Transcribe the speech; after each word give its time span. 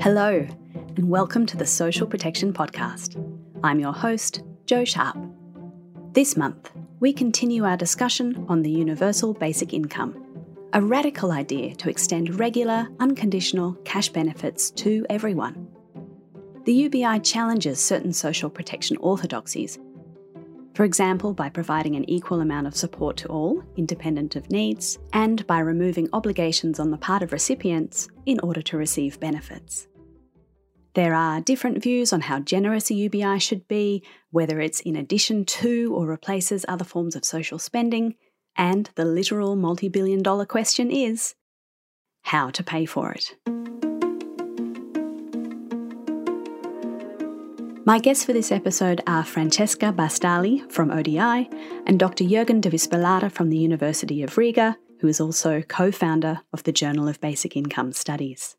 Hello, 0.00 0.46
and 0.96 1.10
welcome 1.10 1.44
to 1.44 1.56
the 1.56 1.66
Social 1.66 2.06
Protection 2.06 2.52
Podcast. 2.52 3.20
I'm 3.64 3.80
your 3.80 3.92
host, 3.92 4.44
Joe 4.64 4.84
Sharp. 4.84 5.18
This 6.12 6.36
month, 6.36 6.70
we 7.00 7.12
continue 7.12 7.64
our 7.64 7.76
discussion 7.76 8.46
on 8.48 8.62
the 8.62 8.70
Universal 8.70 9.34
Basic 9.34 9.74
Income, 9.74 10.14
a 10.72 10.80
radical 10.80 11.32
idea 11.32 11.74
to 11.74 11.90
extend 11.90 12.38
regular, 12.38 12.86
unconditional 13.00 13.72
cash 13.84 14.08
benefits 14.08 14.70
to 14.70 15.04
everyone. 15.10 15.66
The 16.64 16.74
UBI 16.74 17.18
challenges 17.18 17.80
certain 17.80 18.12
social 18.12 18.50
protection 18.50 18.98
orthodoxies 18.98 19.80
for 20.78 20.84
example, 20.84 21.34
by 21.34 21.48
providing 21.48 21.96
an 21.96 22.08
equal 22.08 22.40
amount 22.40 22.68
of 22.68 22.76
support 22.76 23.16
to 23.16 23.26
all, 23.26 23.64
independent 23.76 24.36
of 24.36 24.48
needs, 24.48 24.96
and 25.12 25.44
by 25.48 25.58
removing 25.58 26.08
obligations 26.12 26.78
on 26.78 26.92
the 26.92 26.96
part 26.96 27.20
of 27.20 27.32
recipients 27.32 28.06
in 28.26 28.38
order 28.44 28.62
to 28.62 28.76
receive 28.76 29.18
benefits. 29.18 29.88
There 30.94 31.14
are 31.14 31.40
different 31.40 31.82
views 31.82 32.12
on 32.12 32.20
how 32.20 32.38
generous 32.38 32.92
a 32.92 32.94
UBI 32.94 33.40
should 33.40 33.66
be, 33.66 34.04
whether 34.30 34.60
it's 34.60 34.78
in 34.78 34.94
addition 34.94 35.44
to 35.46 35.92
or 35.96 36.06
replaces 36.06 36.64
other 36.68 36.84
forms 36.84 37.16
of 37.16 37.24
social 37.24 37.58
spending, 37.58 38.14
and 38.54 38.88
the 38.94 39.04
literal 39.04 39.56
multi 39.56 39.88
billion 39.88 40.22
dollar 40.22 40.46
question 40.46 40.92
is 40.92 41.34
how 42.22 42.50
to 42.50 42.62
pay 42.62 42.84
for 42.84 43.10
it. 43.10 43.34
My 47.88 47.98
guests 47.98 48.22
for 48.22 48.34
this 48.34 48.52
episode 48.52 49.00
are 49.06 49.24
Francesca 49.24 49.92
Bastagli 49.92 50.58
from 50.68 50.90
ODI 50.90 51.48
and 51.86 51.98
Dr. 51.98 52.22
Jürgen 52.22 52.60
de 52.60 52.68
Wispelaere 52.68 53.32
from 53.32 53.48
the 53.48 53.56
University 53.56 54.22
of 54.22 54.36
Riga, 54.36 54.76
who 55.00 55.08
is 55.08 55.22
also 55.22 55.62
co 55.62 55.90
founder 55.90 56.42
of 56.52 56.64
the 56.64 56.70
Journal 56.70 57.08
of 57.08 57.18
Basic 57.22 57.56
Income 57.56 57.94
Studies. 57.94 58.56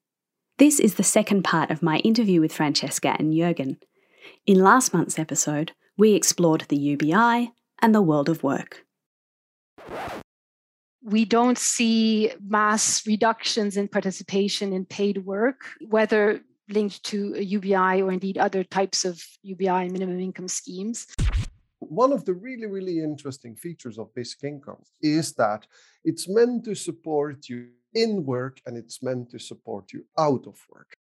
This 0.57 0.79
is 0.79 0.95
the 0.95 1.03
second 1.03 1.43
part 1.43 1.69
of 1.69 1.83
my 1.83 1.97
interview 1.97 2.41
with 2.41 2.51
Francesca 2.51 3.15
and 3.19 3.31
Jürgen. 3.31 3.77
In 4.47 4.63
last 4.63 4.95
month's 4.95 5.19
episode, 5.19 5.73
we 5.95 6.15
explored 6.15 6.65
the 6.67 6.77
UBI 6.77 7.51
and 7.83 7.93
the 7.93 8.01
world 8.01 8.29
of 8.29 8.41
work. 8.41 8.83
We 11.03 11.25
don't 11.25 11.59
see 11.59 12.31
mass 12.43 13.05
reductions 13.05 13.77
in 13.77 13.89
participation 13.89 14.73
in 14.73 14.85
paid 14.85 15.19
work, 15.19 15.61
whether 15.87 16.41
linked 16.69 17.03
to 17.03 17.33
a 17.35 17.41
UBI 17.41 18.01
or 18.01 18.11
indeed 18.11 18.37
other 18.37 18.63
types 18.63 19.05
of 19.05 19.21
UBI 19.43 19.89
minimum 19.89 20.19
income 20.19 20.47
schemes. 20.47 21.07
One 21.79 22.11
of 22.11 22.25
the 22.25 22.33
really, 22.33 22.67
really 22.67 22.99
interesting 22.99 23.55
features 23.55 23.97
of 23.97 24.13
basic 24.13 24.43
income 24.43 24.83
is 25.01 25.33
that 25.33 25.65
it's 26.03 26.29
meant 26.29 26.65
to 26.65 26.75
support 26.75 27.49
you 27.49 27.69
in 27.93 28.25
work 28.25 28.59
and 28.65 28.77
it's 28.77 29.01
meant 29.01 29.31
to 29.31 29.39
support 29.39 29.91
you 29.93 30.05
out 30.17 30.45
of 30.45 30.57
work. 30.69 30.93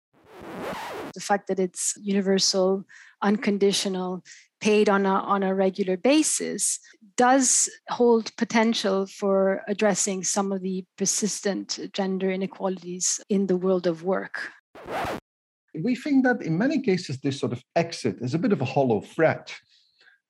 The 1.14 1.20
fact 1.20 1.48
that 1.48 1.58
it's 1.58 1.94
universal, 2.00 2.84
unconditional, 3.22 4.22
paid 4.60 4.88
on 4.88 5.06
a, 5.06 5.14
on 5.14 5.42
a 5.42 5.54
regular 5.54 5.96
basis 5.96 6.78
does 7.16 7.70
hold 7.88 8.34
potential 8.36 9.06
for 9.06 9.62
addressing 9.66 10.24
some 10.24 10.52
of 10.52 10.60
the 10.60 10.84
persistent 10.98 11.78
gender 11.92 12.30
inequalities 12.30 13.20
in 13.28 13.46
the 13.46 13.56
world 13.56 13.86
of 13.86 14.04
work 14.04 14.50
we 15.82 15.94
think 15.94 16.24
that 16.24 16.42
in 16.42 16.58
many 16.58 16.80
cases, 16.80 17.18
this 17.20 17.38
sort 17.38 17.52
of 17.52 17.62
exit 17.74 18.16
is 18.20 18.34
a 18.34 18.38
bit 18.38 18.52
of 18.52 18.60
a 18.60 18.64
hollow 18.64 19.00
threat. 19.00 19.54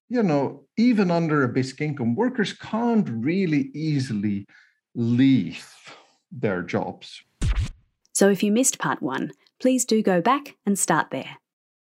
You 0.09 0.23
know, 0.23 0.65
even 0.77 1.11
under 1.11 1.43
a 1.43 1.49
basic 1.49 1.81
income, 1.81 2.15
workers 2.15 2.53
can't 2.53 3.09
really 3.11 3.71
easily 3.75 4.47
leave 4.95 5.69
their 6.31 6.63
jobs. 6.63 7.23
So 8.13 8.31
if 8.31 8.43
you 8.43 8.53
missed 8.53 8.79
part 8.79 9.03
one, 9.03 9.33
please 9.61 9.85
do 9.85 10.03
go 10.03 10.21
back 10.21 10.57
and 10.65 10.79
start 10.79 11.11
there. 11.11 11.39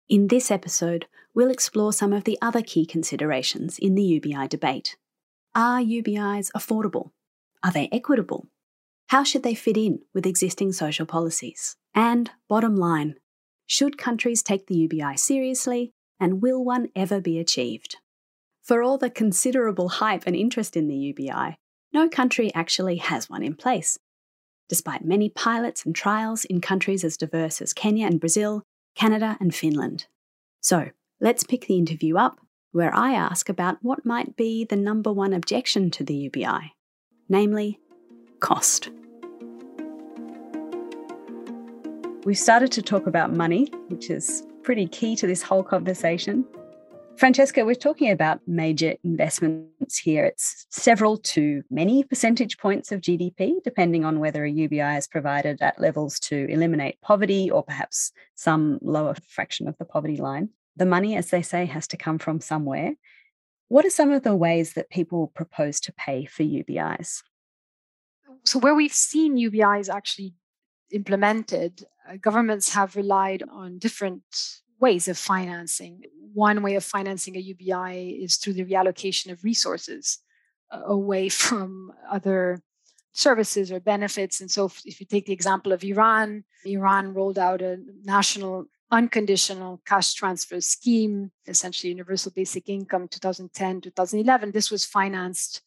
In 0.09 0.29
this 0.29 0.51
episode, 0.51 1.07
we'll 1.35 1.51
explore 1.51 1.93
some 1.93 2.13
of 2.13 2.25
the 2.25 2.39
other 2.41 2.63
key 2.63 2.87
considerations 2.87 3.79
in 3.79 3.95
the 3.95 4.03
UBI 4.03 4.49
debate. 4.49 4.97
Are 5.55 5.81
UBIs 5.81 6.51
affordable? 6.53 7.11
Are 7.63 7.73
they 7.73 7.89
equitable? 7.93 8.49
How 9.09 9.23
should 9.23 9.43
they 9.43 9.55
fit 9.55 9.77
in 9.77 10.01
with 10.15 10.27
existing 10.27 10.73
social 10.73 11.07
policies? 11.07 11.77
And 11.95 12.31
bottom 12.49 12.77
line, 12.77 13.17
should 13.67 13.99
countries 13.99 14.43
take 14.43 14.67
the 14.67 14.77
UBI 14.77 15.17
seriously, 15.17 15.93
and 16.21 16.41
will 16.41 16.65
one 16.65 16.89
ever 16.95 17.21
be 17.21 17.39
achieved? 17.39 17.97
For 18.63 18.83
all 18.83 18.99
the 18.99 19.11
considerable 19.11 19.89
hype 19.89 20.25
and 20.27 20.35
interest 20.35 20.77
in 20.77 20.89
the 20.89 20.97
UBI, 20.97 21.59
no 21.93 22.09
country 22.09 22.53
actually 22.55 22.97
has 22.97 23.31
one 23.31 23.43
in 23.43 23.55
place. 23.55 23.99
Despite 24.69 25.05
many 25.05 25.29
pilots 25.29 25.85
and 25.85 25.95
trials 25.95 26.45
in 26.45 26.61
countries 26.61 27.05
as 27.05 27.17
diverse 27.17 27.63
as 27.63 27.73
Kenya 27.73 28.07
and 28.07 28.19
Brazil, 28.19 28.63
Canada 28.97 29.37
and 29.41 29.55
Finland. 29.55 30.07
So, 30.61 30.91
let's 31.21 31.45
pick 31.45 31.67
the 31.67 31.79
interview 31.79 32.17
up 32.17 32.41
where 32.73 32.95
I 32.95 33.13
ask 33.13 33.49
about 33.49 33.79
what 33.83 34.05
might 34.05 34.37
be 34.37 34.65
the 34.65 34.77
number 34.77 35.13
one 35.13 35.33
objection 35.33 35.91
to 35.93 36.05
the 36.05 36.15
UBI, 36.15 36.75
namely, 37.29 37.79
cost. 38.41 38.91
We've 42.27 42.37
started 42.37 42.73
to 42.73 42.83
talk 42.83 43.07
about 43.07 43.33
money, 43.33 43.73
which 43.87 44.11
is 44.11 44.45
pretty 44.65 44.89
key 44.89 45.15
to 45.15 45.29
this 45.29 45.43
whole 45.43 45.63
conversation. 45.63 46.45
Francesca, 47.17 47.65
we're 47.65 47.77
talking 47.77 48.11
about 48.11 48.41
major 48.49 48.97
investments 49.05 49.97
here. 49.97 50.25
It's 50.25 50.67
several 50.69 51.19
to 51.19 51.63
many 51.71 52.03
percentage 52.03 52.59
points 52.59 52.91
of 52.91 53.01
GDP, 53.01 53.63
depending 53.63 54.05
on 54.05 54.19
whether 54.19 54.45
a 54.45 54.51
UBI 54.51 54.97
is 54.97 55.07
provided 55.07 55.63
at 55.63 55.81
levels 55.81 56.19
to 56.19 56.49
eliminate 56.51 57.01
poverty 57.01 57.49
or 57.49 57.63
perhaps 57.63 58.11
some 58.35 58.81
lower 58.83 59.15
fraction 59.29 59.69
of 59.69 59.79
the 59.79 59.85
poverty 59.85 60.17
line. 60.17 60.49
The 60.75 60.85
money, 60.85 61.15
as 61.15 61.31
they 61.31 61.43
say, 61.43 61.65
has 61.67 61.87
to 61.87 61.97
come 61.97 62.19
from 62.19 62.41
somewhere. 62.41 62.95
What 63.69 63.85
are 63.85 63.91
some 63.91 64.11
of 64.11 64.25
the 64.25 64.35
ways 64.35 64.73
that 64.73 64.91
people 64.91 65.29
propose 65.29 65.79
to 65.79 65.93
pay 65.93 66.25
for 66.25 66.43
UBIs? 66.43 67.23
So, 68.45 68.59
where 68.59 68.75
we've 68.75 68.93
seen 68.93 69.37
UBIs 69.37 69.89
actually 69.89 70.35
implemented, 70.91 71.85
governments 72.21 72.73
have 72.75 72.97
relied 72.97 73.43
on 73.51 73.79
different 73.79 74.23
ways 74.81 75.09
of 75.09 75.19
financing. 75.19 76.03
One 76.35 76.63
way 76.63 76.75
of 76.75 76.85
financing 76.85 77.37
a 77.37 77.41
UBI 77.41 78.19
is 78.23 78.37
through 78.37 78.55
the 78.55 78.65
reallocation 78.65 79.31
of 79.33 79.45
resources 79.45 80.19
uh, 80.71 80.83
away 80.85 81.29
from 81.45 81.93
other 82.11 82.63
services 83.13 83.73
or 83.73 83.81
benefits. 83.81 84.41
And 84.41 84.51
so, 84.51 84.71
if 84.85 85.01
you 85.01 85.07
take 85.07 85.27
the 85.27 85.33
example 85.33 85.73
of 85.73 85.83
Iran, 85.83 86.45
Iran 86.65 87.15
rolled 87.15 87.39
out 87.39 87.63
a 87.63 87.79
national 88.05 88.67
unconditional 88.91 89.81
cash 89.85 90.15
transfer 90.15 90.61
scheme, 90.61 91.33
essentially 91.47 91.91
universal 91.91 92.33
basic 92.35 92.69
income 92.69 93.09
2010 93.09 93.81
2011. 93.81 94.53
This 94.53 94.71
was 94.71 94.85
financed 94.85 95.63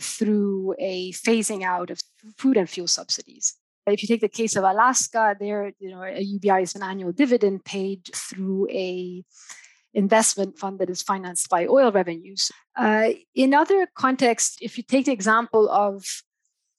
through 0.00 0.74
a 0.78 1.12
phasing 1.12 1.62
out 1.62 1.90
of 1.90 2.00
food 2.38 2.56
and 2.56 2.68
fuel 2.68 2.88
subsidies. 2.88 3.56
If 3.86 4.02
you 4.02 4.08
take 4.08 4.20
the 4.20 4.28
case 4.28 4.54
of 4.54 4.64
Alaska, 4.64 5.36
there, 5.38 5.72
you 5.78 5.90
know, 5.90 6.02
a 6.02 6.20
UBI 6.20 6.62
is 6.62 6.74
an 6.74 6.82
annual 6.82 7.12
dividend 7.12 7.64
paid 7.64 8.08
through 8.14 8.68
a 8.70 9.24
investment 9.94 10.58
fund 10.58 10.78
that 10.78 10.88
is 10.88 11.02
financed 11.02 11.48
by 11.50 11.66
oil 11.66 11.92
revenues. 11.92 12.50
Uh, 12.76 13.10
in 13.34 13.52
other 13.52 13.88
contexts, 13.94 14.56
if 14.60 14.78
you 14.78 14.84
take 14.84 15.06
the 15.06 15.12
example 15.12 15.68
of 15.68 16.22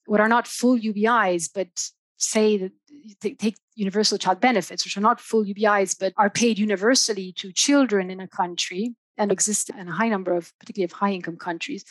what 0.06 0.20
are 0.20 0.28
not 0.28 0.48
full 0.48 0.78
UBIs, 0.78 1.48
but 1.54 1.68
say 2.16 2.56
that 2.56 2.72
take 3.38 3.56
universal 3.74 4.18
child 4.18 4.40
benefits, 4.40 4.84
which 4.84 4.96
are 4.96 5.02
not 5.02 5.20
full 5.20 5.44
UBIs, 5.44 5.96
but 5.98 6.12
are 6.16 6.30
paid 6.30 6.58
universally 6.58 7.32
to 7.32 7.52
children 7.52 8.10
in 8.10 8.20
a 8.20 8.28
country 8.28 8.94
and 9.16 9.30
exist 9.30 9.70
in 9.70 9.88
a 9.88 9.92
high 9.92 10.08
number 10.08 10.34
of, 10.34 10.52
particularly 10.58 10.84
of 10.84 10.92
high 10.92 11.12
income 11.12 11.36
countries, 11.36 11.84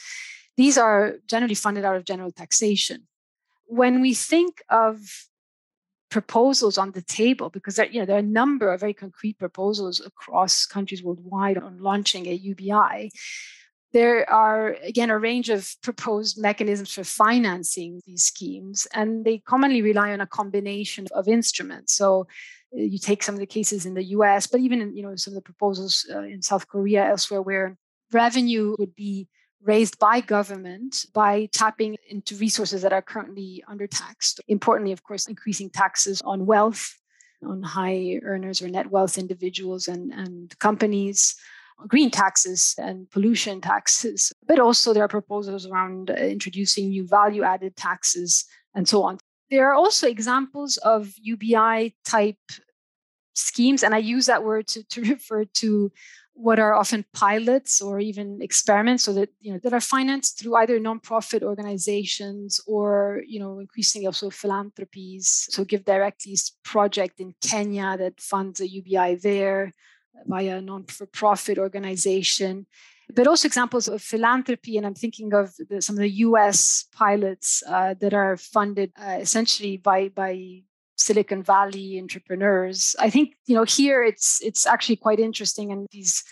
these 0.58 0.78
are 0.78 1.16
generally 1.28 1.56
funded 1.56 1.86
out 1.86 1.96
of 1.96 2.06
general 2.06 2.32
taxation 2.32 3.08
when 3.66 4.02
we 4.02 4.14
think 4.14 4.62
of 4.70 5.28
proposals 6.10 6.78
on 6.78 6.92
the 6.92 7.02
table, 7.02 7.50
because 7.50 7.76
there, 7.76 7.88
you 7.88 8.00
know, 8.00 8.06
there 8.06 8.16
are 8.16 8.20
a 8.20 8.38
number 8.42 8.72
of 8.72 8.80
very 8.80 8.94
concrete 8.94 9.40
proposals 9.40 10.00
across 10.06 10.66
countries 10.66 11.04
worldwide 11.04 11.58
on 11.58 11.80
launching 11.80 12.28
a 12.28 12.34
UBI, 12.34 13.12
there 13.94 14.30
are 14.30 14.76
again 14.84 15.10
a 15.10 15.18
range 15.18 15.50
of 15.50 15.76
proposed 15.82 16.40
mechanisms 16.40 16.92
for 16.92 17.04
financing 17.04 18.02
these 18.06 18.24
schemes 18.24 18.88
and 18.94 19.24
they 19.24 19.38
commonly 19.38 19.82
rely 19.82 20.12
on 20.12 20.20
a 20.22 20.28
combination 20.28 21.06
of 21.14 21.28
instruments. 21.28 21.94
So 21.94 22.28
uh, 22.76 22.82
you 22.82 22.98
take 22.98 23.22
some 23.24 23.36
of 23.36 23.40
the 23.40 23.46
cases 23.46 23.86
in 23.86 23.94
the 23.94 24.04
us 24.04 24.48
but 24.48 24.62
even 24.62 24.82
in 24.82 24.96
you 24.96 25.04
know 25.04 25.16
some 25.16 25.32
of 25.34 25.36
the 25.36 25.42
proposals 25.42 26.06
uh, 26.14 26.24
in 26.24 26.42
south 26.42 26.68
korea 26.68 27.08
elsewhere 27.08 27.42
where 27.42 27.78
revenue 28.12 28.76
would 28.80 28.96
be 28.96 29.28
raised 29.64 29.98
by 30.00 30.22
government 30.22 31.06
by 31.14 31.48
tapping 31.52 31.96
into 32.10 32.36
resources 32.36 32.82
that 32.82 32.94
are 32.94 33.02
currently 33.02 33.64
undertaxed. 33.70 34.40
Importantly, 34.48 34.92
of 34.92 35.04
course, 35.04 35.28
increasing 35.28 35.70
taxes 35.70 36.22
on 36.24 36.46
wealth, 36.46 37.00
on 37.46 37.64
high 37.64 38.20
earners 38.24 38.62
or 38.62 38.68
net 38.68 38.92
wealth 38.92 39.18
individuals 39.18 39.88
and, 39.88 40.12
and 40.14 40.58
companies, 40.60 41.36
green 41.88 42.12
taxes 42.12 42.76
and 42.78 43.10
pollution 43.10 43.62
taxes. 43.62 44.32
But 44.48 44.60
also, 44.60 44.94
there 44.94 45.04
are 45.04 45.10
proposals 45.10 45.66
around 45.66 46.10
introducing 46.10 46.90
new 46.90 47.08
value 47.08 47.44
added 47.44 47.76
taxes 47.76 48.46
and 48.76 48.88
so 48.88 49.04
on. 49.04 49.18
There 49.50 49.70
are 49.70 49.76
also 49.76 50.08
examples 50.08 50.78
of 50.78 51.14
UBI 51.22 51.96
type 52.06 52.38
schemes, 53.36 53.84
and 53.84 53.94
I 53.94 54.00
use 54.00 54.26
that 54.28 54.44
word 54.44 54.68
to, 54.68 54.84
to 54.84 55.02
refer 55.12 55.46
to 55.46 55.92
what 56.36 56.60
are 56.60 56.74
often 56.74 57.06
pilots 57.14 57.82
or 57.82 58.00
even 58.00 58.42
experiments 58.42 59.04
so 59.04 59.14
that 59.14 59.30
you 59.40 59.54
know 59.54 59.60
that 59.64 59.74
are 59.74 59.80
financed 59.80 60.40
through 60.40 60.56
either 60.56 60.80
nonprofit 60.80 61.44
organizations 61.44 62.60
or 62.66 63.22
you 63.28 63.40
know 63.40 63.60
increasingly 63.60 64.08
also 64.08 64.30
philanthropies. 64.30 65.48
So 65.52 65.64
give 65.64 65.86
directly 65.86 66.36
project 66.64 67.20
in 67.20 67.36
kenya 67.42 67.98
that 67.98 68.20
funds 68.20 68.60
a 68.62 68.68
ubi 68.68 69.16
there 69.16 69.74
via 70.26 70.58
a 70.58 70.62
non-for-profit 70.62 71.58
organization. 71.58 72.66
But 73.14 73.28
also 73.28 73.48
examples 73.48 73.88
of 73.88 74.02
philanthropy 74.02 74.78
and 74.78 74.88
i'm 74.88 74.96
thinking 74.96 75.34
of 75.34 75.54
the, 75.70 75.82
some 75.82 75.98
of 75.98 76.02
the 76.02 76.10
us 76.10 76.86
pilots 76.96 77.62
uh, 77.68 77.94
that 78.00 78.14
are 78.14 78.38
funded 78.38 78.92
uh, 79.00 79.18
essentially 79.20 79.78
by 79.78 80.10
by 80.10 80.64
Silicon 80.96 81.44
Valley 81.44 82.00
entrepreneurs. 82.00 82.96
I 83.00 83.10
think 83.10 83.36
you 83.46 83.56
know 83.56 83.64
here 83.64 84.04
it's 84.04 84.42
it's 84.44 84.66
actually 84.66 84.98
quite 84.98 85.20
interesting, 85.20 85.72
and 85.72 85.88
these 85.92 86.24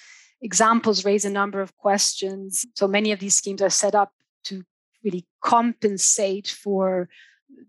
examples 0.41 1.05
raise 1.05 1.25
a 1.25 1.29
number 1.29 1.61
of 1.61 1.75
questions. 1.77 2.65
So 2.75 2.87
many 2.87 3.11
of 3.11 3.19
these 3.19 3.35
schemes 3.35 3.61
are 3.61 3.69
set 3.69 3.95
up 3.95 4.11
to 4.45 4.63
really 5.03 5.25
compensate 5.43 6.47
for 6.47 7.09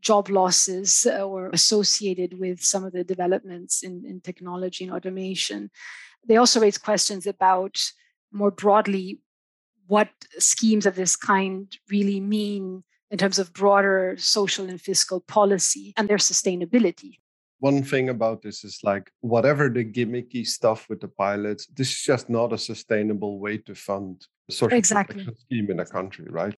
job 0.01 0.29
losses 0.29 1.07
uh, 1.07 1.23
or 1.23 1.51
associated 1.51 2.39
with 2.39 2.63
some 2.63 2.85
of 2.85 2.93
the 2.93 3.05
developments 3.05 3.83
in, 3.83 4.05
in 4.07 4.21
technology 4.21 4.85
and 4.85 4.93
automation. 4.93 5.71
They 6.27 6.37
also 6.37 6.61
raise 6.61 6.79
questions 6.79 7.27
about 7.27 7.79
more 8.33 8.51
broadly 8.51 9.21
what 9.87 10.09
schemes 10.39 10.87
of 10.87 10.95
this 10.95 11.17
kind 11.17 11.77
really 11.91 12.21
mean 12.21 12.85
in 13.13 13.19
terms 13.19 13.39
of 13.39 13.53
broader 13.53 14.17
social 14.19 14.69
and 14.69 14.81
fiscal 14.81 15.21
policy 15.21 15.93
and 15.97 16.09
their 16.09 16.17
sustainability. 16.17 17.19
One 17.61 17.85
thing 17.85 18.09
about 18.09 18.43
this 18.43 18.65
is 18.65 18.81
like 18.83 19.13
whatever 19.21 19.69
the 19.69 19.85
gimmicky 19.85 20.45
stuff 20.45 20.89
with 20.89 21.01
the 21.01 21.09
pilots, 21.09 21.67
this 21.67 21.91
is 21.91 22.01
just 22.01 22.29
not 22.29 22.53
a 22.53 22.59
sustainable 22.59 23.39
way 23.39 23.59
to 23.59 23.75
fund 23.75 24.27
social 24.51 24.77
exactly. 24.77 25.23
protection 25.23 25.39
scheme 25.39 25.71
in 25.71 25.79
a 25.79 25.85
country, 25.85 26.27
right? 26.29 26.55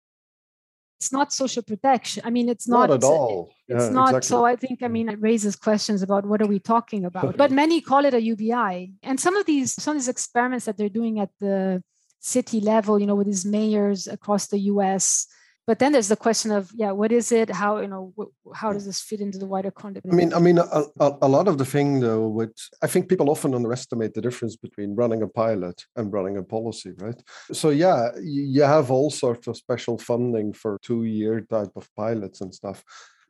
It's 1.01 1.11
not 1.11 1.33
social 1.33 1.65
protection. 1.65 2.23
I 2.25 2.31
mean, 2.31 2.49
it's 2.49 2.69
not, 2.69 2.91
not 2.91 2.99
at 2.99 3.05
all. 3.05 3.53
It's 3.67 3.87
yeah, 3.87 3.91
not. 3.91 4.11
Exactly. 4.11 4.29
So 4.29 4.45
I 4.45 4.55
think, 4.55 4.85
I 4.85 4.89
mean, 4.89 5.09
it 5.09 5.21
raises 5.21 5.57
questions 5.57 6.03
about 6.03 6.25
what 6.27 6.41
are 6.41 6.47
we 6.47 6.61
talking 6.61 7.05
about. 7.05 7.37
but 7.43 7.51
many 7.51 7.81
call 7.81 8.05
it 8.05 8.15
a 8.15 8.23
UBI. 8.23 8.93
And 9.03 9.19
some 9.19 9.35
of 9.35 9.47
these, 9.47 9.73
some 9.83 9.97
of 9.97 10.03
these 10.03 10.09
experiments 10.09 10.67
that 10.67 10.77
they're 10.77 10.89
doing 10.89 11.19
at 11.19 11.31
the 11.41 11.83
city 12.21 12.61
level, 12.61 13.01
you 13.01 13.07
know, 13.07 13.17
with 13.17 13.27
these 13.27 13.45
mayors 13.45 14.07
across 14.07 14.47
the 14.47 14.61
US, 14.61 15.27
but 15.67 15.79
then 15.79 15.93
there's 15.93 16.09
the 16.09 16.17
question 16.17 16.51
of 16.51 16.71
yeah 16.75 16.91
what 16.91 17.13
is 17.13 17.31
it? 17.31 17.51
How 17.51 17.81
you 17.81 17.87
know 17.87 18.13
how 18.55 18.73
does 18.73 18.87
this 18.87 19.01
fit 19.01 19.21
into 19.21 19.39
the 19.39 19.47
wider 19.47 19.71
context? 19.71 20.09
I 20.13 20.15
mean 20.15 20.35
i 20.35 20.39
mean 20.39 20.59
a, 20.59 20.85
a, 21.01 21.19
a, 21.23 21.29
lot 21.29 21.47
of 21.49 21.59
the 21.59 21.65
thing 21.65 22.01
though 22.01 22.27
with 22.27 22.55
i 22.83 22.87
think 22.87 23.09
people 23.09 23.31
often 23.31 23.55
underestimate 23.55 24.15
the 24.15 24.21
difference 24.21 24.57
between 24.57 24.95
running 24.95 25.23
a 25.23 25.29
pilot 25.29 25.87
and 25.97 26.13
running 26.13 26.37
a 26.37 26.43
policy 26.43 26.93
right? 26.99 27.21
So 27.53 27.71
yeah 27.71 28.11
you 28.23 28.63
have 28.63 28.91
all 28.91 29.11
sorts 29.11 29.47
of 29.47 29.57
special 29.57 29.99
funding 29.99 30.53
for 30.53 30.79
two 30.83 31.05
year 31.05 31.41
type 31.43 31.73
of 31.77 31.89
pilots 31.97 32.41
and 32.41 32.55
stuff. 32.55 32.85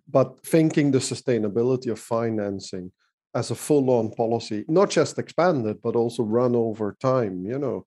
But 0.08 0.44
thinking 0.44 0.90
the 0.90 0.99
sustainability 0.99 1.90
of 1.90 1.99
financing 1.99 2.93
as 3.34 3.50
a 3.50 3.55
full 3.55 3.88
on 3.90 4.11
policy 4.11 4.64
not 4.69 4.90
just 4.90 5.19
expanded 5.19 5.81
but 5.82 5.96
also 5.96 6.23
run 6.23 6.55
over 6.56 6.96
time 7.00 7.44
you 7.44 7.58
know? 7.58 7.87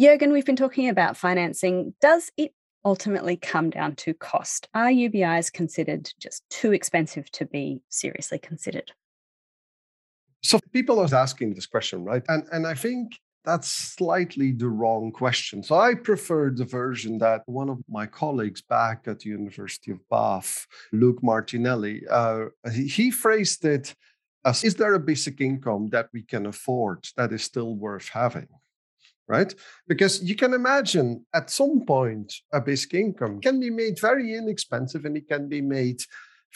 Jürgen, 0.00 0.32
we've 0.32 0.46
been 0.46 0.56
talking 0.56 0.88
about 0.88 1.18
financing. 1.18 1.92
Does 2.00 2.32
it 2.38 2.54
ultimately 2.84 3.36
come 3.36 3.70
down 3.70 3.94
to 3.96 4.14
cost. 4.14 4.68
Are 4.74 4.88
UBIs 4.88 5.52
considered 5.52 6.12
just 6.18 6.48
too 6.50 6.72
expensive 6.72 7.30
to 7.32 7.46
be 7.46 7.82
seriously 7.88 8.38
considered? 8.38 8.92
So 10.42 10.58
people 10.72 10.98
are 10.98 11.14
asking 11.14 11.54
this 11.54 11.66
question, 11.66 12.04
right? 12.04 12.22
And 12.28 12.46
and 12.50 12.66
I 12.66 12.74
think 12.74 13.18
that's 13.44 13.68
slightly 13.68 14.52
the 14.52 14.68
wrong 14.68 15.12
question. 15.12 15.62
So 15.62 15.74
I 15.76 15.94
prefer 15.94 16.50
the 16.50 16.64
version 16.64 17.18
that 17.18 17.42
one 17.46 17.70
of 17.70 17.78
my 17.88 18.06
colleagues 18.06 18.62
back 18.62 19.04
at 19.06 19.20
the 19.20 19.30
University 19.30 19.90
of 19.90 20.06
Bath, 20.10 20.66
Luke 20.92 21.22
Martinelli, 21.22 22.02
uh, 22.10 22.46
he, 22.72 22.86
he 22.86 23.10
phrased 23.10 23.64
it 23.64 23.94
as: 24.44 24.64
Is 24.64 24.74
there 24.74 24.94
a 24.94 25.00
basic 25.00 25.40
income 25.40 25.88
that 25.90 26.08
we 26.12 26.22
can 26.22 26.46
afford 26.46 27.06
that 27.16 27.32
is 27.32 27.42
still 27.42 27.74
worth 27.74 28.08
having? 28.08 28.48
Right? 29.30 29.54
Because 29.86 30.22
you 30.22 30.34
can 30.34 30.52
imagine 30.52 31.24
at 31.32 31.50
some 31.50 31.86
point 31.86 32.34
a 32.52 32.60
basic 32.60 32.94
income 32.94 33.40
can 33.40 33.60
be 33.60 33.70
made 33.70 33.98
very 34.00 34.34
inexpensive 34.34 35.04
and 35.04 35.16
it 35.16 35.28
can 35.28 35.48
be 35.48 35.60
made 35.60 36.00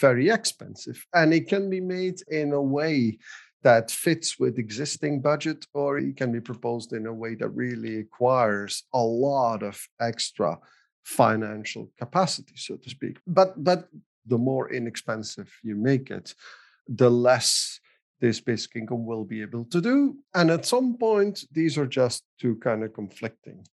very 0.00 0.28
expensive. 0.28 1.06
And 1.14 1.32
it 1.32 1.48
can 1.48 1.70
be 1.70 1.80
made 1.80 2.18
in 2.28 2.52
a 2.52 2.60
way 2.60 3.18
that 3.62 3.92
fits 3.92 4.38
with 4.40 4.58
existing 4.58 5.20
budget 5.20 5.66
or 5.72 5.98
it 5.98 6.16
can 6.16 6.32
be 6.32 6.40
proposed 6.40 6.92
in 6.92 7.06
a 7.06 7.14
way 7.22 7.36
that 7.36 7.48
really 7.50 8.00
acquires 8.00 8.82
a 8.92 9.00
lot 9.00 9.62
of 9.62 9.76
extra 10.00 10.58
financial 11.04 11.90
capacity 11.98 12.54
so 12.56 12.76
to 12.76 12.88
speak 12.88 13.18
but 13.26 13.62
but 13.62 13.88
the 14.26 14.38
more 14.38 14.72
inexpensive 14.72 15.50
you 15.62 15.76
make 15.76 16.10
it 16.10 16.34
the 16.88 17.10
less 17.10 17.78
this 18.24 18.40
basic 18.40 18.74
income 18.76 19.04
will 19.04 19.26
be 19.34 19.42
able 19.42 19.66
to 19.66 19.82
do. 19.82 20.16
And 20.32 20.50
at 20.50 20.64
some 20.64 20.96
point, 20.96 21.44
these 21.52 21.76
are 21.76 21.86
just 21.86 22.22
two 22.40 22.54
kind 22.56 22.82
of 22.82 22.94
conflicting 22.94 23.66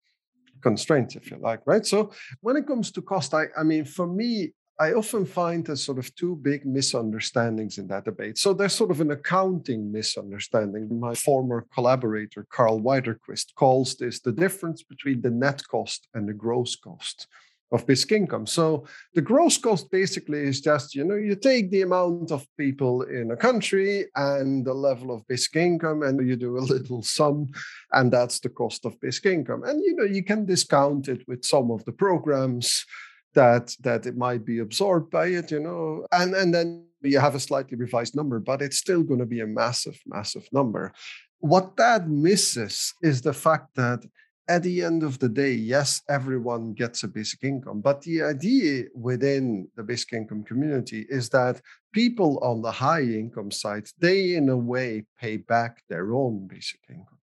constraints, 0.62 1.16
if 1.16 1.32
you 1.32 1.38
like, 1.38 1.62
right? 1.66 1.86
So 1.86 2.12
when 2.42 2.58
it 2.58 2.68
comes 2.68 2.92
to 2.92 3.02
cost, 3.02 3.34
I, 3.34 3.46
I 3.58 3.64
mean, 3.64 3.86
for 3.86 4.06
me, 4.06 4.52
I 4.78 4.92
often 4.92 5.26
find 5.26 5.66
there's 5.66 5.86
sort 5.86 6.00
of 6.00 6.14
two 6.16 6.36
big 6.36 6.66
misunderstandings 6.66 7.78
in 7.78 7.88
that 7.88 8.04
debate. 8.04 8.38
So 8.38 8.54
there's 8.54 8.74
sort 8.74 8.92
of 8.92 9.00
an 9.00 9.12
accounting 9.12 9.90
misunderstanding. 9.90 11.00
My 11.00 11.16
former 11.16 11.66
collaborator, 11.74 12.46
Karl 12.50 12.82
Widerquist, 12.82 13.56
calls 13.56 13.96
this 13.96 14.20
the 14.20 14.34
difference 14.34 14.84
between 14.84 15.22
the 15.22 15.32
net 15.32 15.62
cost 15.66 16.10
and 16.14 16.28
the 16.28 16.34
gross 16.34 16.76
cost 16.76 17.28
of 17.72 17.88
basic 17.88 18.12
income. 18.12 18.46
So 18.46 18.86
the 19.14 19.22
gross 19.22 19.58
cost 19.58 19.90
basically 19.92 20.40
is 20.40 20.62
just, 20.62 20.94
you 20.94 21.04
know, 21.06 21.16
you 21.16 21.36
take 21.36 21.72
the 21.72 21.84
amount 21.84 22.32
of 22.32 22.46
people 22.58 23.04
in 23.04 23.32
a 23.32 23.38
country 23.38 24.08
and 24.16 24.66
the 24.66 24.74
level 24.74 25.14
of 25.14 25.28
basic 25.28 25.56
income 25.56 26.04
and 26.04 26.28
you 26.28 26.36
do 26.36 26.58
a 26.58 26.60
little 26.74 27.02
sum 27.02 27.50
and 27.94 28.12
that's 28.12 28.40
the 28.40 28.50
cost 28.50 28.86
of 28.86 29.00
basic 29.00 29.26
income. 29.26 29.64
And 29.64 29.82
you 29.84 29.96
know, 29.96 30.04
you 30.04 30.24
can 30.24 30.46
discount 30.46 31.08
it 31.08 31.26
with 31.28 31.46
some 31.46 31.72
of 31.72 31.86
the 31.86 31.94
programs 31.94 32.86
that 33.34 33.74
that 33.80 34.06
it 34.06 34.18
might 34.18 34.46
be 34.46 34.60
absorbed 34.60 35.10
by 35.10 35.28
it, 35.28 35.52
you 35.52 35.60
know, 35.60 36.06
and 36.12 36.34
and 36.36 36.54
then 36.54 36.86
you 37.02 37.20
have 37.20 37.36
a 37.36 37.40
slightly 37.40 37.78
revised 37.78 38.16
number, 38.16 38.40
but 38.40 38.62
it's 38.62 38.78
still 38.78 39.04
going 39.04 39.20
to 39.20 39.26
be 39.26 39.40
a 39.40 39.48
massive, 39.48 40.00
massive 40.06 40.48
number. 40.52 40.94
What 41.40 41.78
that 41.78 42.08
misses 42.08 42.94
is 43.02 43.22
the 43.22 43.34
fact 43.34 43.76
that 43.76 44.04
at 44.52 44.64
the 44.64 44.84
end 44.84 45.02
of 45.04 45.18
the 45.20 45.30
day, 45.30 45.54
yes, 45.54 46.02
everyone 46.10 46.74
gets 46.74 47.04
a 47.04 47.08
basic 47.08 47.42
income. 47.44 47.80
But 47.80 48.02
the 48.02 48.22
idea 48.24 48.86
within 48.94 49.70
the 49.78 49.84
basic 49.84 50.12
income 50.12 50.44
community 50.44 51.06
is 51.10 51.30
that 51.30 51.62
people 51.94 52.38
on 52.40 52.62
the 52.62 52.72
high 52.86 53.08
income 53.24 53.52
side, 53.52 53.88
they 53.98 54.36
in 54.36 54.50
a 54.50 54.58
way 54.58 55.06
pay 55.18 55.38
back 55.38 55.84
their 55.88 56.14
own 56.14 56.48
basic 56.48 56.82
income. 56.90 57.20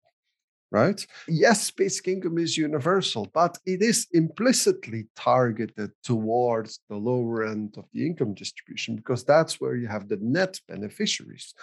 Right? 0.71 1.05
Yes, 1.27 1.71
basic 1.71 2.07
income 2.09 2.39
is 2.39 2.57
universal, 2.57 3.29
but 3.33 3.59
it 3.67 3.83
is 3.83 4.07
implicitly 4.13 5.07
targeted 5.17 5.91
towards 6.05 6.81
the 6.89 6.97
lower 6.97 7.45
end 7.45 7.75
of 7.77 7.87
the 7.93 8.07
income 8.07 8.35
distribution 8.35 8.97
because 8.97 9.25
that's 9.25 9.61
where 9.61 9.77
you 9.77 9.89
have 9.89 10.09
the 10.09 10.19
net 10.21 10.61
beneficiaries 10.69 11.55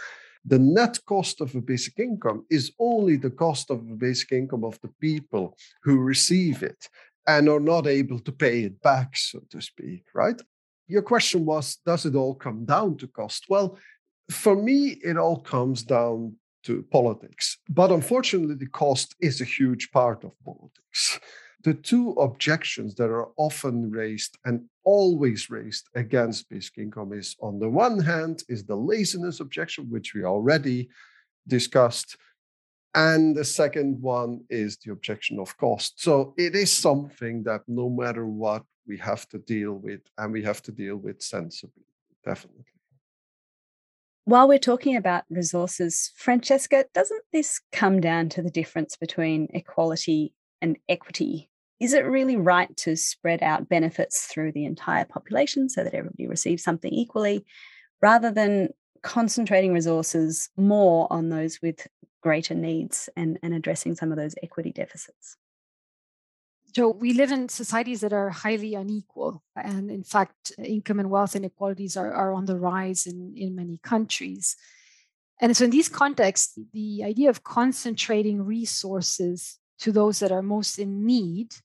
the 0.45 0.59
net 0.59 0.99
cost 1.05 1.41
of 1.41 1.55
a 1.55 1.61
basic 1.61 1.99
income 1.99 2.45
is 2.49 2.71
only 2.79 3.15
the 3.17 3.29
cost 3.29 3.69
of 3.69 3.79
a 3.79 3.95
basic 3.95 4.31
income 4.31 4.63
of 4.63 4.79
the 4.81 4.91
people 4.99 5.57
who 5.83 5.99
receive 5.99 6.63
it 6.63 6.89
and 7.27 7.47
are 7.47 7.59
not 7.59 7.87
able 7.87 8.19
to 8.19 8.31
pay 8.31 8.63
it 8.63 8.81
back, 8.81 9.15
so 9.15 9.39
to 9.49 9.61
speak, 9.61 10.03
right? 10.13 10.41
Your 10.87 11.01
question 11.01 11.45
was 11.45 11.77
Does 11.85 12.05
it 12.05 12.15
all 12.15 12.35
come 12.35 12.65
down 12.65 12.97
to 12.97 13.07
cost? 13.07 13.45
Well, 13.49 13.77
for 14.29 14.55
me, 14.55 14.99
it 15.03 15.17
all 15.17 15.39
comes 15.39 15.83
down 15.83 16.35
to 16.63 16.83
politics. 16.91 17.57
But 17.69 17.91
unfortunately, 17.91 18.55
the 18.55 18.67
cost 18.67 19.15
is 19.19 19.41
a 19.41 19.45
huge 19.45 19.91
part 19.91 20.23
of 20.23 20.31
politics 20.43 21.19
the 21.63 21.73
two 21.73 22.11
objections 22.11 22.95
that 22.95 23.09
are 23.09 23.29
often 23.37 23.89
raised 23.89 24.37
and 24.45 24.65
always 24.83 25.49
raised 25.49 25.87
against 25.95 26.49
basic 26.49 26.77
income 26.77 27.13
is 27.13 27.35
on 27.41 27.59
the 27.59 27.69
one 27.69 27.99
hand 27.99 28.43
is 28.49 28.65
the 28.65 28.75
laziness 28.75 29.39
objection 29.39 29.89
which 29.89 30.13
we 30.13 30.23
already 30.23 30.89
discussed 31.47 32.17
and 32.95 33.35
the 33.35 33.45
second 33.45 34.01
one 34.01 34.41
is 34.49 34.77
the 34.77 34.91
objection 34.91 35.39
of 35.39 35.57
cost. 35.57 35.99
So 35.99 36.35
it 36.37 36.53
is 36.55 36.71
something 36.71 37.41
that 37.43 37.61
no 37.67 37.89
matter 37.89 38.27
what 38.27 38.63
we 38.87 38.97
have 38.97 39.27
to 39.29 39.39
deal 39.39 39.73
with 39.73 40.01
and 40.17 40.31
we 40.31 40.43
have 40.43 40.61
to 40.63 40.71
deal 40.71 40.97
with 40.97 41.21
sensibly 41.21 41.83
definitely. 42.23 42.65
While 44.25 44.47
we're 44.47 44.59
talking 44.59 44.95
about 44.95 45.25
resources, 45.29 46.11
Francesca, 46.15 46.85
doesn't 46.93 47.23
this 47.33 47.59
come 47.71 47.99
down 47.99 48.29
to 48.29 48.41
the 48.41 48.51
difference 48.51 48.95
between 48.95 49.49
equality 49.53 50.33
and 50.61 50.77
equity 50.87 51.49
is 51.79 51.93
it 51.93 52.05
really 52.05 52.37
right 52.37 52.75
to 52.77 52.95
spread 52.95 53.43
out 53.43 53.69
benefits 53.69 54.25
through 54.27 54.51
the 54.51 54.65
entire 54.65 55.05
population 55.05 55.69
so 55.69 55.83
that 55.83 55.93
everybody 55.93 56.27
receives 56.27 56.63
something 56.63 56.93
equally 56.93 57.45
rather 58.01 58.31
than 58.31 58.69
concentrating 59.01 59.73
resources 59.73 60.49
more 60.55 61.07
on 61.11 61.29
those 61.29 61.61
with 61.61 61.87
greater 62.21 62.55
needs 62.55 63.09
and, 63.17 63.37
and 63.43 63.53
addressing 63.53 63.95
some 63.95 64.11
of 64.11 64.17
those 64.17 64.35
equity 64.41 64.71
deficits. 64.71 65.37
So 66.75 66.89
we 66.89 67.13
live 67.13 67.31
in 67.31 67.49
societies 67.49 68.01
that 68.01 68.13
are 68.13 68.29
highly 68.29 68.73
unequal. 68.73 69.43
And 69.55 69.91
in 69.91 70.03
fact, 70.03 70.53
income 70.57 70.99
and 70.99 71.11
wealth 71.11 71.35
inequalities 71.35 71.95
are, 71.95 72.11
are 72.11 72.33
on 72.33 72.45
the 72.45 72.57
rise 72.57 73.05
in, 73.05 73.33
in 73.37 73.55
many 73.55 73.77
countries. 73.83 74.55
And 75.39 75.55
so, 75.55 75.65
in 75.65 75.71
these 75.71 75.89
contexts, 75.89 76.57
the 76.73 77.03
idea 77.03 77.29
of 77.29 77.43
concentrating 77.43 78.41
resources 78.43 79.59
to 79.79 79.91
those 79.91 80.19
that 80.19 80.31
are 80.31 80.41
most 80.41 80.79
in 80.79 81.05
need 81.05 81.55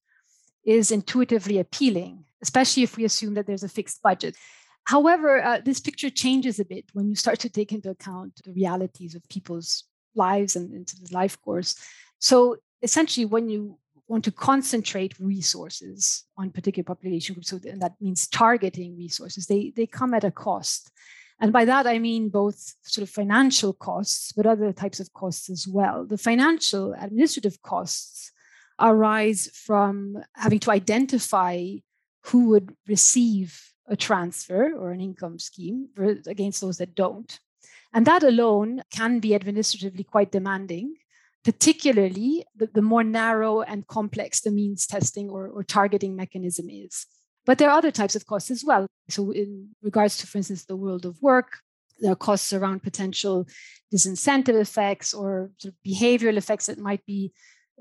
is 0.65 0.91
intuitively 0.91 1.59
appealing, 1.59 2.25
especially 2.43 2.83
if 2.83 2.97
we 2.97 3.05
assume 3.05 3.35
that 3.35 3.47
there's 3.47 3.63
a 3.63 3.69
fixed 3.69 4.03
budget. 4.03 4.37
However, 4.85 5.43
uh, 5.43 5.61
this 5.65 5.81
picture 5.81 6.11
changes 6.11 6.59
a 6.59 6.65
bit 6.65 6.87
when 6.95 7.09
you 7.09 7.15
start 7.15 7.39
to 7.41 7.51
take 7.51 7.73
into 7.73 7.91
account 7.91 8.41
the 8.45 8.53
realities 8.53 9.15
of 9.15 9.29
people's 9.29 9.85
lives 10.15 10.57
and 10.57 10.73
into 10.73 10.97
the 10.97 11.13
life 11.13 11.41
course. 11.43 11.77
So, 12.19 12.57
essentially, 12.83 13.27
when 13.27 13.49
you 13.49 13.79
want 14.09 14.25
to 14.25 14.33
concentrate 14.33 15.19
resources 15.21 16.25
on 16.39 16.51
particular 16.51 16.85
population 16.85 17.35
groups, 17.35 17.51
so 17.51 17.59
that 17.59 17.95
means 18.01 18.27
targeting 18.27 18.97
resources, 18.97 19.47
they, 19.47 19.73
they 19.77 19.87
come 19.87 20.15
at 20.15 20.25
a 20.25 20.31
cost. 20.31 20.91
And 21.41 21.53
by 21.53 21.65
that, 21.65 21.87
I 21.87 21.99
mean 21.99 22.31
both 22.31 22.75
sort 22.83 23.07
of 23.07 23.11
financial 23.11 23.73
costs, 23.73 24.33
but 24.33 24.47
other 24.47 24.73
types 24.73 24.99
of 24.99 25.13
costs 25.13 25.49
as 25.49 25.69
well. 25.69 26.05
The 26.05 26.19
financial 26.19 26.95
administrative 26.99 27.63
costs 27.63 28.33
arise 28.81 29.49
from 29.55 30.19
having 30.35 30.59
to 30.61 30.71
identify 30.71 31.75
who 32.27 32.49
would 32.51 32.75
receive 32.87 33.73
a 33.87 33.97
transfer 33.97 34.75
or 34.77 34.91
an 34.91 35.01
income 35.01 35.39
scheme 35.39 35.89
against 36.27 36.61
those 36.61 36.79
that 36.79 36.95
don't. 36.95 37.39
And 37.93 38.07
that 38.07 38.23
alone 38.23 38.83
can 38.91 39.19
be 39.19 39.35
administratively 39.35 40.05
quite 40.05 40.31
demanding, 40.31 40.97
particularly 41.45 42.45
the, 42.55 42.67
the 42.67 42.83
more 42.83 43.05
narrow 43.05 43.63
and 43.63 43.87
complex 43.87 44.41
the 44.41 44.51
means 44.51 44.87
testing 44.87 45.31
or, 45.31 45.49
or 45.49 45.63
targeting 45.63 46.15
mechanism 46.15 46.69
is. 46.69 47.07
But 47.49 47.57
there 47.57 47.71
are 47.71 47.79
other 47.79 47.91
types 47.91 48.15
of 48.15 48.27
costs 48.27 48.51
as 48.51 48.63
well. 48.63 48.87
So, 49.09 49.31
in 49.31 49.71
regards 49.83 50.19
to, 50.19 50.27
for 50.27 50.37
instance, 50.37 50.67
the 50.67 50.77
world 50.77 51.07
of 51.07 51.23
work, 51.23 51.61
there 51.99 52.13
are 52.13 52.27
costs 52.29 52.53
around 52.53 52.83
potential 52.83 53.49
disincentive 53.91 54.61
effects 54.61 55.15
or 55.15 55.51
sort 55.57 55.73
of 55.73 55.79
behavioral 55.91 56.37
effects 56.37 56.67
that 56.67 56.79
might 56.79 57.07
be 57.07 57.33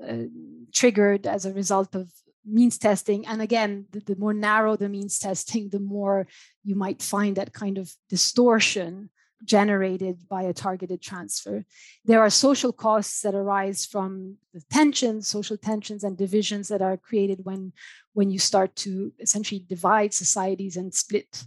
uh, 0.02 0.24
triggered 0.72 1.26
as 1.26 1.44
a 1.44 1.52
result 1.52 1.94
of 1.94 2.10
means 2.46 2.78
testing. 2.78 3.26
And 3.26 3.42
again, 3.42 3.84
the, 3.90 4.00
the, 4.00 4.16
more 4.16 4.32
narrow 4.32 4.74
the 4.74 4.88
means 4.88 5.18
testing, 5.18 5.68
the 5.68 5.80
more 5.80 6.26
you 6.64 6.74
might 6.74 7.02
find 7.02 7.36
that 7.36 7.52
kind 7.52 7.76
of 7.76 7.92
distortion 8.08 9.10
generated 9.44 10.28
by 10.28 10.42
a 10.42 10.52
targeted 10.52 11.00
transfer. 11.02 11.64
There 12.04 12.20
are 12.20 12.30
social 12.30 12.72
costs 12.72 13.22
that 13.22 13.34
arise 13.34 13.86
from 13.86 14.36
the 14.52 14.62
tensions, 14.70 15.28
social 15.28 15.56
tensions 15.56 16.04
and 16.04 16.16
divisions 16.16 16.68
that 16.68 16.82
are 16.82 16.96
created 16.96 17.44
when, 17.44 17.72
when 18.18 18.32
you 18.32 18.38
start 18.40 18.74
to 18.74 19.12
essentially 19.20 19.64
divide 19.68 20.12
societies 20.12 20.76
and 20.76 20.92
split 20.92 21.44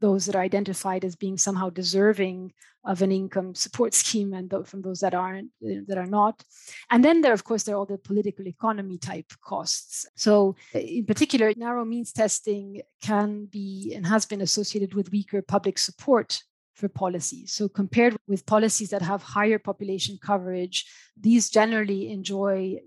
those 0.00 0.26
that 0.26 0.34
are 0.34 0.42
identified 0.42 1.04
as 1.04 1.14
being 1.14 1.38
somehow 1.38 1.70
deserving 1.70 2.52
of 2.84 3.02
an 3.02 3.12
income 3.12 3.54
support 3.54 3.94
scheme 4.02 4.34
and 4.34 4.52
from 4.66 4.82
those 4.82 4.98
that 4.98 5.14
aren't 5.14 5.50
that 5.86 5.96
are 5.96 6.12
not 6.18 6.42
and 6.90 7.04
then 7.04 7.20
there 7.20 7.32
of 7.32 7.44
course 7.44 7.62
there 7.62 7.76
are 7.76 7.78
all 7.78 7.86
the 7.86 8.06
political 8.10 8.48
economy 8.48 8.98
type 8.98 9.30
costs 9.44 10.06
so 10.16 10.56
in 10.74 11.04
particular 11.04 11.52
narrow 11.56 11.84
means 11.84 12.12
testing 12.12 12.82
can 13.00 13.44
be 13.44 13.92
and 13.94 14.04
has 14.04 14.26
been 14.26 14.40
associated 14.40 14.94
with 14.94 15.12
weaker 15.12 15.40
public 15.40 15.78
support 15.78 16.42
for 16.78 16.88
policies. 16.88 17.52
So, 17.52 17.68
compared 17.68 18.16
with 18.28 18.46
policies 18.46 18.90
that 18.90 19.02
have 19.02 19.20
higher 19.22 19.58
population 19.58 20.16
coverage, 20.22 20.86
these 21.20 21.50
generally 21.50 22.12
enjoy 22.12 22.78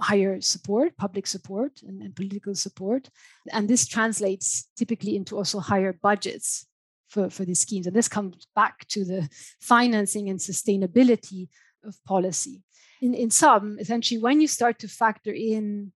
higher 0.00 0.40
support, 0.40 0.96
public 0.96 1.26
support, 1.26 1.82
and, 1.82 2.02
and, 2.02 2.16
political 2.16 2.54
support. 2.54 3.08
And 3.52 3.68
this 3.68 3.86
translates 3.86 4.68
typically 4.76 5.16
into 5.16 5.36
also 5.36 5.60
higher 5.60 5.92
budgets 5.92 6.66
for, 7.08 7.30
for 7.30 7.44
these 7.44 7.60
schemes. 7.60 7.86
And 7.86 7.94
this 7.94 8.08
comes 8.08 8.46
back 8.54 8.86
to 8.88 9.04
the 9.04 9.28
financing 9.60 10.28
and 10.28 10.38
sustainability 10.38 11.48
of 11.84 12.02
policy. 12.04 12.62
In, 13.00 13.14
in 13.14 13.30
sum, 13.30 13.76
essentially, 13.78 14.20
when 14.20 14.40
you 14.40 14.48
start 14.48 14.78
to 14.80 14.88
factor 14.88 15.32
in 15.32 15.92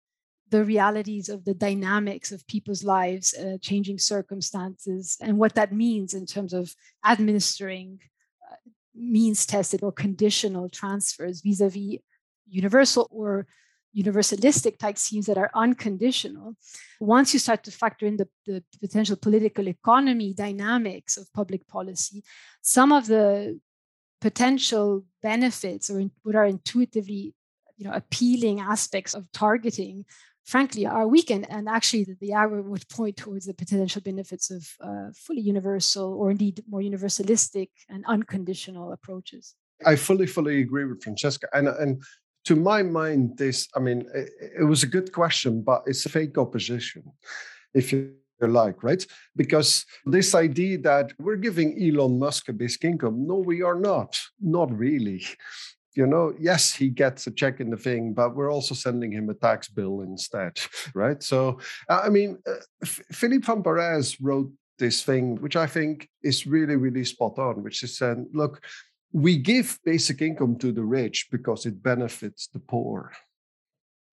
the 0.49 0.63
realities 0.63 1.29
of 1.29 1.43
the 1.43 1.53
dynamics 1.53 2.31
of 2.31 2.47
people's 2.47 2.83
lives, 2.83 3.33
uh, 3.33 3.57
changing 3.61 3.97
circumstances, 3.97 5.17
and 5.21 5.37
what 5.37 5.55
that 5.55 5.73
means 5.73 6.13
in 6.13 6.25
terms 6.25 6.53
of 6.53 6.73
administering 7.05 7.99
uh, 8.49 8.55
means 8.95 9.45
tested 9.45 9.83
or 9.83 9.91
conditional 9.91 10.69
transfers 10.69 11.41
vis 11.41 11.61
a 11.61 11.69
vis 11.69 11.99
universal 12.49 13.07
or 13.11 13.45
universalistic 13.95 14.77
type 14.77 14.97
schemes 14.97 15.25
that 15.25 15.37
are 15.37 15.51
unconditional. 15.53 16.55
Once 16.99 17.33
you 17.33 17.39
start 17.39 17.63
to 17.63 17.71
factor 17.71 18.05
in 18.05 18.17
the, 18.17 18.27
the 18.45 18.63
potential 18.79 19.15
political 19.15 19.67
economy 19.67 20.33
dynamics 20.33 21.17
of 21.17 21.31
public 21.33 21.67
policy, 21.67 22.23
some 22.61 22.91
of 22.91 23.07
the 23.07 23.59
potential 24.21 25.05
benefits 25.21 25.89
or 25.89 26.03
what 26.23 26.35
are 26.35 26.45
intuitively 26.45 27.33
you 27.77 27.85
know 27.85 27.93
appealing 27.93 28.59
aspects 28.59 29.13
of 29.13 29.31
targeting 29.31 30.05
frankly 30.43 30.85
are 30.85 31.07
weakened 31.07 31.45
and 31.49 31.69
actually 31.69 32.03
the, 32.03 32.15
the 32.19 32.33
arrow 32.33 32.61
would 32.63 32.87
point 32.89 33.15
towards 33.15 33.45
the 33.45 33.53
potential 33.53 34.01
benefits 34.01 34.49
of 34.49 34.67
uh, 34.81 35.11
fully 35.13 35.41
universal 35.41 36.13
or 36.13 36.31
indeed 36.31 36.63
more 36.67 36.81
universalistic 36.81 37.69
and 37.89 38.03
unconditional 38.07 38.91
approaches 38.91 39.55
i 39.85 39.95
fully 39.95 40.25
fully 40.25 40.61
agree 40.61 40.85
with 40.85 41.01
francesca 41.03 41.47
and 41.53 41.67
and 41.67 42.01
to 42.47 42.55
my 42.55 42.81
mind 42.83 43.37
this 43.37 43.67
i 43.75 43.79
mean 43.79 43.99
it, 44.13 44.29
it 44.61 44.67
was 44.71 44.81
a 44.83 44.93
good 44.95 45.09
question 45.11 45.61
but 45.69 45.81
it's 45.85 46.05
a 46.05 46.09
fake 46.17 46.37
opposition 46.37 47.03
if 47.73 47.91
you 47.91 48.13
like, 48.41 48.83
right? 48.83 49.03
Because 49.35 49.85
this 50.05 50.35
idea 50.35 50.77
that 50.79 51.11
we're 51.17 51.37
giving 51.37 51.69
Elon 51.81 52.19
Musk 52.19 52.49
a 52.49 52.53
basic 52.53 52.83
income, 52.83 53.25
no, 53.25 53.37
we 53.37 53.63
are 53.63 53.79
not. 53.79 54.19
Not 54.39 54.71
really 54.71 55.23
you 55.97 56.05
know, 56.05 56.31
yes, 56.39 56.75
he 56.75 56.89
gets 56.89 57.25
a 57.25 57.31
check 57.31 57.59
in 57.59 57.71
the 57.71 57.75
thing, 57.75 58.13
but 58.13 58.35
we're 58.35 58.53
also 58.53 58.75
sending 58.75 59.11
him 59.11 59.31
a 59.31 59.33
tax 59.33 59.67
bill 59.67 60.01
instead, 60.01 60.59
right? 60.93 61.23
So, 61.23 61.59
I 61.89 62.09
mean, 62.09 62.37
uh, 62.47 62.85
Philippe 62.85 63.47
van 63.47 63.63
Parijs 63.63 64.15
wrote 64.21 64.51
this 64.77 65.01
thing, 65.01 65.37
which 65.37 65.55
I 65.55 65.65
think 65.65 66.07
is 66.21 66.45
really, 66.45 66.75
really 66.75 67.03
spot 67.03 67.39
on, 67.39 67.63
which 67.63 67.81
is 67.81 67.97
saying, 67.97 68.29
look, 68.31 68.63
we 69.11 69.37
give 69.37 69.79
basic 69.83 70.21
income 70.21 70.57
to 70.57 70.71
the 70.71 70.83
rich 70.83 71.27
because 71.31 71.65
it 71.65 71.81
benefits 71.81 72.47
the 72.47 72.59
poor, 72.59 73.11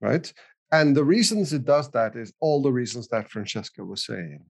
right? 0.00 0.32
And 0.72 0.96
the 0.96 1.04
reasons 1.04 1.52
it 1.52 1.64
does 1.64 1.90
that 1.90 2.16
is 2.16 2.32
all 2.40 2.62
the 2.62 2.72
reasons 2.72 3.08
that 3.08 3.30
Francesca 3.30 3.84
was 3.84 4.04
saying. 4.04 4.44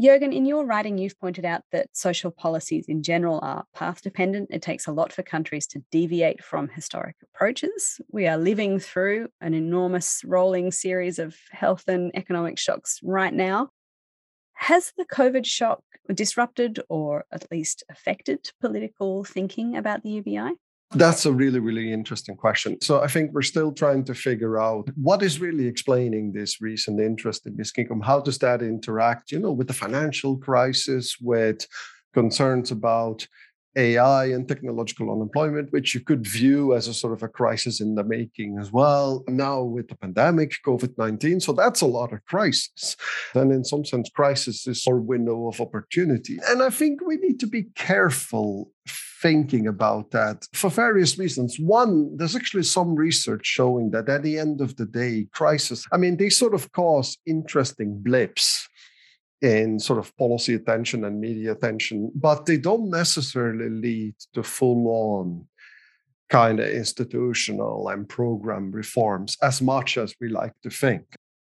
Jurgen, 0.00 0.32
in 0.32 0.46
your 0.46 0.64
writing, 0.64 0.96
you've 0.96 1.18
pointed 1.18 1.44
out 1.44 1.62
that 1.72 1.88
social 1.92 2.30
policies 2.30 2.84
in 2.86 3.02
general 3.02 3.40
are 3.42 3.64
path 3.74 4.00
dependent. 4.00 4.48
It 4.52 4.62
takes 4.62 4.86
a 4.86 4.92
lot 4.92 5.12
for 5.12 5.24
countries 5.24 5.66
to 5.68 5.82
deviate 5.90 6.44
from 6.44 6.68
historic 6.68 7.16
approaches. 7.22 8.00
We 8.12 8.28
are 8.28 8.38
living 8.38 8.78
through 8.78 9.26
an 9.40 9.54
enormous 9.54 10.22
rolling 10.24 10.70
series 10.70 11.18
of 11.18 11.36
health 11.50 11.88
and 11.88 12.12
economic 12.14 12.60
shocks 12.60 13.00
right 13.02 13.34
now. 13.34 13.70
Has 14.62 14.92
the 14.98 15.04
COVID 15.04 15.46
shock 15.46 15.82
disrupted 16.12 16.80
or 16.88 17.24
at 17.32 17.50
least 17.50 17.84
affected 17.88 18.50
political 18.60 19.22
thinking 19.22 19.76
about 19.76 20.02
the 20.02 20.10
UBI? 20.10 20.54
That's 20.90 21.26
a 21.26 21.32
really, 21.32 21.60
really 21.60 21.92
interesting 21.92 22.36
question. 22.36 22.80
So 22.80 23.00
I 23.00 23.06
think 23.06 23.32
we're 23.32 23.42
still 23.42 23.72
trying 23.72 24.04
to 24.06 24.14
figure 24.14 24.58
out 24.58 24.88
what 24.96 25.22
is 25.22 25.40
really 25.40 25.66
explaining 25.66 26.32
this 26.32 26.60
recent 26.60 26.98
interest 26.98 27.46
in 27.46 27.56
this 27.56 27.70
kingdom. 27.70 28.00
How 28.00 28.20
does 28.20 28.38
that 28.38 28.60
interact, 28.60 29.30
you 29.30 29.38
know, 29.38 29.52
with 29.52 29.68
the 29.68 29.74
financial 29.74 30.36
crisis, 30.38 31.16
with 31.20 31.66
concerns 32.14 32.70
about 32.70 33.26
AI 33.78 34.26
and 34.26 34.46
technological 34.48 35.12
unemployment, 35.12 35.72
which 35.72 35.94
you 35.94 36.00
could 36.00 36.26
view 36.26 36.74
as 36.74 36.88
a 36.88 36.94
sort 36.94 37.12
of 37.12 37.22
a 37.22 37.28
crisis 37.28 37.80
in 37.80 37.94
the 37.94 38.04
making 38.04 38.58
as 38.58 38.72
well. 38.72 39.24
Now 39.28 39.62
with 39.62 39.88
the 39.88 39.96
pandemic, 39.96 40.52
COVID 40.66 40.98
19. 40.98 41.40
So 41.40 41.52
that's 41.52 41.80
a 41.80 41.86
lot 41.86 42.12
of 42.12 42.24
crisis. 42.26 42.96
And 43.34 43.52
in 43.52 43.64
some 43.64 43.84
sense, 43.84 44.10
crisis 44.10 44.66
is 44.66 44.84
our 44.88 44.98
window 44.98 45.48
of 45.48 45.60
opportunity. 45.60 46.38
And 46.48 46.62
I 46.62 46.70
think 46.70 47.00
we 47.06 47.16
need 47.16 47.38
to 47.40 47.46
be 47.46 47.64
careful 47.76 48.70
thinking 49.22 49.66
about 49.66 50.10
that 50.12 50.46
for 50.52 50.70
various 50.70 51.18
reasons. 51.18 51.56
One, 51.58 52.16
there's 52.16 52.36
actually 52.36 52.62
some 52.64 52.94
research 52.94 53.46
showing 53.46 53.90
that 53.90 54.08
at 54.08 54.22
the 54.22 54.38
end 54.38 54.60
of 54.60 54.76
the 54.76 54.86
day, 54.86 55.26
crisis, 55.32 55.86
I 55.92 55.96
mean, 55.96 56.16
they 56.16 56.30
sort 56.30 56.54
of 56.54 56.72
cause 56.72 57.18
interesting 57.26 58.00
blips 58.02 58.68
in 59.40 59.78
sort 59.78 59.98
of 59.98 60.16
policy 60.16 60.54
attention 60.54 61.04
and 61.04 61.20
media 61.20 61.52
attention, 61.52 62.10
but 62.14 62.46
they 62.46 62.56
don't 62.56 62.90
necessarily 62.90 63.70
lead 63.70 64.14
to 64.34 64.42
full 64.42 64.88
on 64.88 65.46
kind 66.28 66.60
of 66.60 66.68
institutional 66.68 67.88
and 67.88 68.08
program 68.08 68.70
reforms 68.70 69.36
as 69.42 69.62
much 69.62 69.96
as 69.96 70.14
we 70.20 70.28
like 70.28 70.52
to 70.62 70.70
think. 70.70 71.04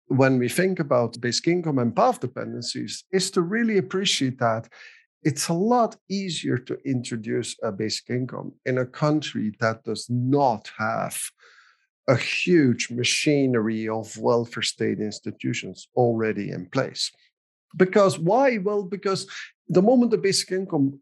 When 0.06 0.38
we 0.38 0.48
think 0.48 0.80
about 0.80 1.20
basic 1.20 1.48
income 1.48 1.78
and 1.78 1.94
path 1.94 2.20
dependencies, 2.20 3.04
is 3.12 3.30
to 3.32 3.42
really 3.42 3.78
appreciate 3.78 4.38
that 4.38 4.68
it's 5.22 5.48
a 5.48 5.54
lot 5.54 5.96
easier 6.08 6.56
to 6.56 6.78
introduce 6.84 7.56
a 7.62 7.70
basic 7.70 8.10
income 8.10 8.52
in 8.64 8.78
a 8.78 8.86
country 8.86 9.52
that 9.60 9.84
does 9.84 10.08
not 10.08 10.70
have 10.78 11.20
a 12.08 12.16
huge 12.16 12.90
machinery 12.90 13.88
of 13.88 14.16
welfare 14.16 14.62
state 14.62 14.98
institutions 14.98 15.88
already 15.94 16.50
in 16.50 16.66
place. 16.66 17.12
Because 17.76 18.18
why? 18.18 18.58
Well, 18.58 18.82
because 18.82 19.26
the 19.68 19.82
moment 19.82 20.10
the 20.10 20.18
basic 20.18 20.52
income 20.52 21.00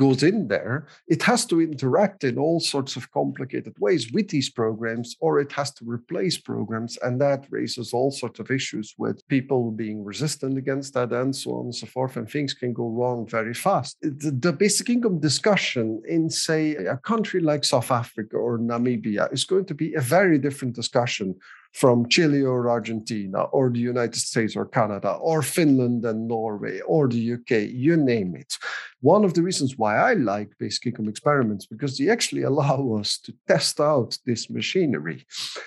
goes 0.00 0.22
in 0.22 0.48
there, 0.48 0.86
it 1.08 1.22
has 1.22 1.44
to 1.44 1.60
interact 1.60 2.24
in 2.24 2.38
all 2.38 2.58
sorts 2.58 2.96
of 2.96 3.10
complicated 3.10 3.74
ways 3.78 4.10
with 4.12 4.28
these 4.28 4.48
programs, 4.48 5.14
or 5.20 5.40
it 5.40 5.52
has 5.52 5.70
to 5.72 5.84
replace 5.84 6.38
programs. 6.38 6.96
And 7.02 7.20
that 7.20 7.46
raises 7.50 7.92
all 7.92 8.10
sorts 8.10 8.40
of 8.40 8.50
issues 8.50 8.94
with 8.96 9.26
people 9.28 9.70
being 9.70 10.02
resistant 10.02 10.56
against 10.56 10.94
that 10.94 11.12
and 11.12 11.36
so 11.36 11.50
on 11.58 11.64
and 11.66 11.74
so 11.74 11.86
forth. 11.86 12.16
And 12.16 12.28
things 12.28 12.54
can 12.54 12.72
go 12.72 12.88
wrong 12.88 13.26
very 13.26 13.52
fast. 13.52 13.98
The, 14.00 14.50
basic 14.60 14.90
income 14.90 15.20
discussion 15.20 16.02
in, 16.08 16.28
say, 16.30 16.74
a 16.76 16.96
country 16.96 17.40
like 17.40 17.64
South 17.64 17.90
Africa 17.90 18.36
or 18.36 18.58
Namibia 18.58 19.32
is 19.32 19.44
going 19.44 19.66
to 19.66 19.74
be 19.74 19.94
a 19.94 20.00
very 20.00 20.38
different 20.38 20.74
discussion 20.74 21.34
from 21.72 22.08
Chile 22.08 22.42
or 22.42 22.68
Argentina 22.68 23.42
or 23.44 23.70
the 23.70 23.78
United 23.78 24.16
States 24.16 24.56
or 24.56 24.66
Canada 24.66 25.12
or 25.12 25.42
Finland 25.42 26.04
and 26.04 26.26
Norway 26.26 26.80
or 26.80 27.08
the 27.08 27.34
UK, 27.34 27.70
you 27.70 27.96
name 27.96 28.34
it. 28.34 28.56
One 29.00 29.24
of 29.24 29.34
the 29.34 29.42
reasons 29.42 29.78
why 29.78 29.96
I 29.96 30.14
like 30.14 30.58
basic 30.58 30.86
income 30.86 31.08
experiments 31.08 31.66
because 31.66 31.96
they 31.96 32.10
actually 32.10 32.42
allow 32.50 32.96
us 32.98 33.18
to 33.18 33.34
test 33.46 33.80
out 33.80 34.18
this 34.26 34.50
machinery. 34.50 35.26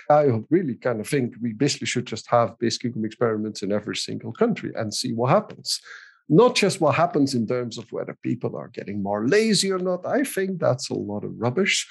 I 0.09 0.41
really 0.49 0.75
kind 0.75 0.99
of 0.99 1.07
think 1.07 1.35
we 1.41 1.53
basically 1.53 1.87
should 1.87 2.05
just 2.05 2.29
have 2.29 2.59
basic 2.59 2.85
income 2.85 3.05
experiments 3.05 3.63
in 3.63 3.71
every 3.71 3.95
single 3.95 4.33
country 4.33 4.71
and 4.75 4.93
see 4.93 5.13
what 5.13 5.29
happens 5.29 5.81
not 6.29 6.55
just 6.55 6.79
what 6.79 6.95
happens 6.95 7.33
in 7.33 7.45
terms 7.45 7.77
of 7.77 7.91
whether 7.91 8.17
people 8.23 8.55
are 8.55 8.69
getting 8.69 9.03
more 9.03 9.27
lazy 9.27 9.71
or 9.71 9.77
not. 9.77 10.05
I 10.05 10.23
think 10.23 10.59
that's 10.59 10.89
a 10.89 10.93
lot 10.93 11.25
of 11.25 11.33
rubbish 11.37 11.85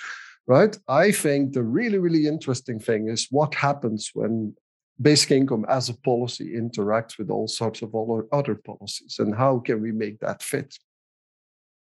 right? 0.47 0.77
I 0.89 1.13
think 1.13 1.53
the 1.53 1.63
really, 1.63 1.99
really 1.99 2.27
interesting 2.27 2.79
thing 2.79 3.09
is 3.09 3.29
what 3.31 3.55
happens 3.55 4.11
when 4.15 4.55
basic 5.01 5.31
income 5.33 5.65
as 5.69 5.89
a 5.89 5.95
policy 5.95 6.55
interacts 6.55 7.19
with 7.19 7.31
all 7.31 7.49
sorts 7.49 7.83
of 7.83 7.95
other 8.33 8.55
policies 8.55 9.17
and 9.19 9.35
how 9.35 9.59
can 9.59 9.81
we 9.81 9.93
make 9.93 10.21
that 10.21 10.43
fit? 10.43 10.79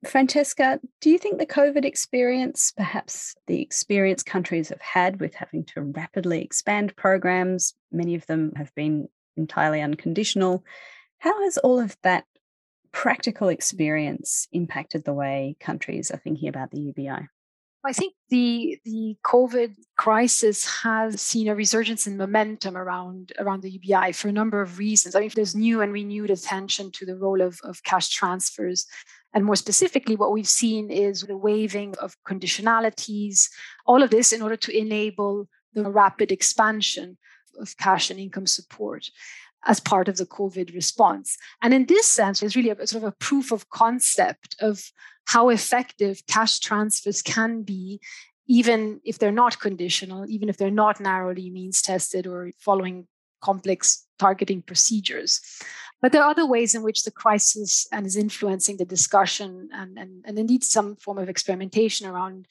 Francesca, 0.06 0.80
do 1.02 1.10
you 1.10 1.18
think 1.18 1.38
the 1.38 1.46
COVID 1.46 1.84
experience, 1.84 2.72
perhaps 2.74 3.34
the 3.46 3.60
experience 3.60 4.22
countries 4.22 4.70
have 4.70 4.80
had 4.80 5.20
with 5.20 5.34
having 5.34 5.64
to 5.66 5.82
rapidly 5.82 6.42
expand 6.42 6.96
programs, 6.96 7.74
many 7.92 8.14
of 8.14 8.26
them 8.26 8.52
have 8.56 8.74
been 8.74 9.08
entirely 9.36 9.82
unconditional, 9.82 10.64
how 11.18 11.42
has 11.44 11.58
all 11.58 11.78
of 11.78 11.96
that 12.02 12.24
practical 12.92 13.48
experience 13.48 14.48
impacted 14.52 15.04
the 15.04 15.12
way 15.12 15.56
countries 15.60 16.10
are 16.10 16.16
thinking 16.18 16.48
about 16.48 16.70
the 16.70 16.80
UBI? 16.80 17.28
I 17.84 17.92
think 17.92 18.14
the 18.28 18.78
the 18.84 19.16
COVID 19.24 19.74
crisis 19.96 20.82
has 20.82 21.20
seen 21.22 21.48
a 21.48 21.54
resurgence 21.54 22.06
in 22.06 22.18
momentum 22.18 22.76
around 22.76 23.32
around 23.38 23.62
the 23.62 23.70
UBI 23.70 24.12
for 24.12 24.28
a 24.28 24.32
number 24.32 24.60
of 24.60 24.78
reasons. 24.78 25.14
I 25.14 25.20
mean, 25.20 25.30
there's 25.34 25.54
new 25.54 25.80
and 25.80 25.92
renewed 25.92 26.30
attention 26.30 26.90
to 26.92 27.06
the 27.06 27.16
role 27.16 27.40
of, 27.40 27.58
of 27.64 27.82
cash 27.82 28.10
transfers. 28.10 28.86
And 29.32 29.44
more 29.44 29.56
specifically, 29.56 30.16
what 30.16 30.32
we've 30.32 30.48
seen 30.48 30.90
is 30.90 31.22
the 31.22 31.36
waiving 31.36 31.94
of 31.98 32.16
conditionalities, 32.26 33.48
all 33.86 34.02
of 34.02 34.10
this 34.10 34.32
in 34.32 34.42
order 34.42 34.56
to 34.56 34.76
enable 34.76 35.48
the 35.72 35.88
rapid 35.88 36.32
expansion 36.32 37.16
of 37.58 37.76
cash 37.78 38.10
and 38.10 38.20
income 38.20 38.46
support 38.46 39.08
as 39.66 39.80
part 39.80 40.08
of 40.08 40.16
the 40.16 40.26
COVID 40.26 40.74
response. 40.74 41.36
And 41.62 41.72
in 41.72 41.86
this 41.86 42.06
sense, 42.06 42.42
it's 42.42 42.56
really 42.56 42.70
a 42.70 42.86
sort 42.86 43.04
of 43.04 43.08
a 43.08 43.16
proof 43.16 43.52
of 43.52 43.68
concept 43.70 44.56
of 44.60 44.82
how 45.30 45.48
effective 45.48 46.26
cash 46.26 46.58
transfers 46.58 47.22
can 47.22 47.62
be, 47.62 48.00
even 48.48 49.00
if 49.04 49.16
they're 49.16 49.30
not 49.30 49.60
conditional, 49.60 50.28
even 50.28 50.48
if 50.48 50.56
they're 50.56 50.72
not 50.72 50.98
narrowly 50.98 51.50
means 51.50 51.80
tested 51.82 52.26
or 52.26 52.50
following 52.58 53.06
complex 53.40 54.06
targeting 54.18 54.62
procedures. 54.62 55.40
But 56.02 56.12
there 56.12 56.22
are 56.22 56.30
other 56.30 56.46
ways 56.46 56.74
in 56.74 56.82
which 56.82 57.02
the 57.02 57.10
crisis 57.10 57.86
and 57.92 58.06
is 58.06 58.16
influencing 58.16 58.78
the 58.78 58.86
discussion 58.86 59.68
and, 59.72 59.98
and, 59.98 60.24
and 60.26 60.38
indeed 60.38 60.64
some 60.64 60.96
form 60.96 61.18
of 61.18 61.28
experimentation 61.28 62.06
around 62.06 62.46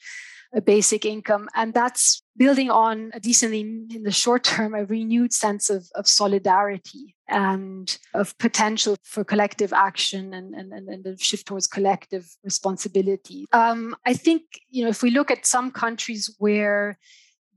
a 0.52 0.60
basic 0.60 1.04
income. 1.04 1.48
And 1.54 1.74
that's 1.74 2.22
building 2.36 2.70
on 2.70 3.10
a 3.12 3.20
decently, 3.20 3.60
in 3.60 4.02
the 4.02 4.10
short 4.10 4.44
term, 4.44 4.74
a 4.74 4.84
renewed 4.84 5.32
sense 5.32 5.70
of, 5.70 5.88
of 5.94 6.08
solidarity 6.08 7.16
and 7.28 7.98
of 8.14 8.36
potential 8.38 8.96
for 9.04 9.24
collective 9.24 9.72
action 9.72 10.34
and, 10.34 10.54
and, 10.54 10.72
and 10.72 11.04
the 11.04 11.16
shift 11.18 11.46
towards 11.46 11.66
collective 11.66 12.36
responsibility. 12.44 13.46
Um, 13.52 13.96
I 14.04 14.14
think, 14.14 14.42
you 14.68 14.82
know, 14.82 14.90
if 14.90 15.02
we 15.02 15.10
look 15.10 15.30
at 15.30 15.46
some 15.46 15.70
countries 15.70 16.34
where 16.38 16.98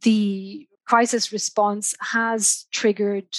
the 0.02 0.68
crisis 0.86 1.32
response 1.32 1.96
has 2.00 2.66
triggered 2.72 3.38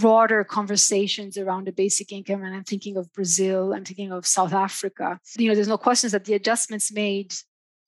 broader 0.00 0.42
conversations 0.42 1.36
around 1.36 1.66
the 1.66 1.72
basic 1.72 2.12
income 2.12 2.42
and 2.42 2.54
i'm 2.54 2.64
thinking 2.64 2.96
of 2.96 3.12
brazil 3.12 3.74
i'm 3.74 3.84
thinking 3.84 4.10
of 4.10 4.26
south 4.26 4.52
africa 4.52 5.18
you 5.36 5.48
know 5.48 5.54
there's 5.54 5.68
no 5.68 5.76
questions 5.76 6.12
that 6.12 6.24
the 6.24 6.34
adjustments 6.34 6.92
made 6.92 7.34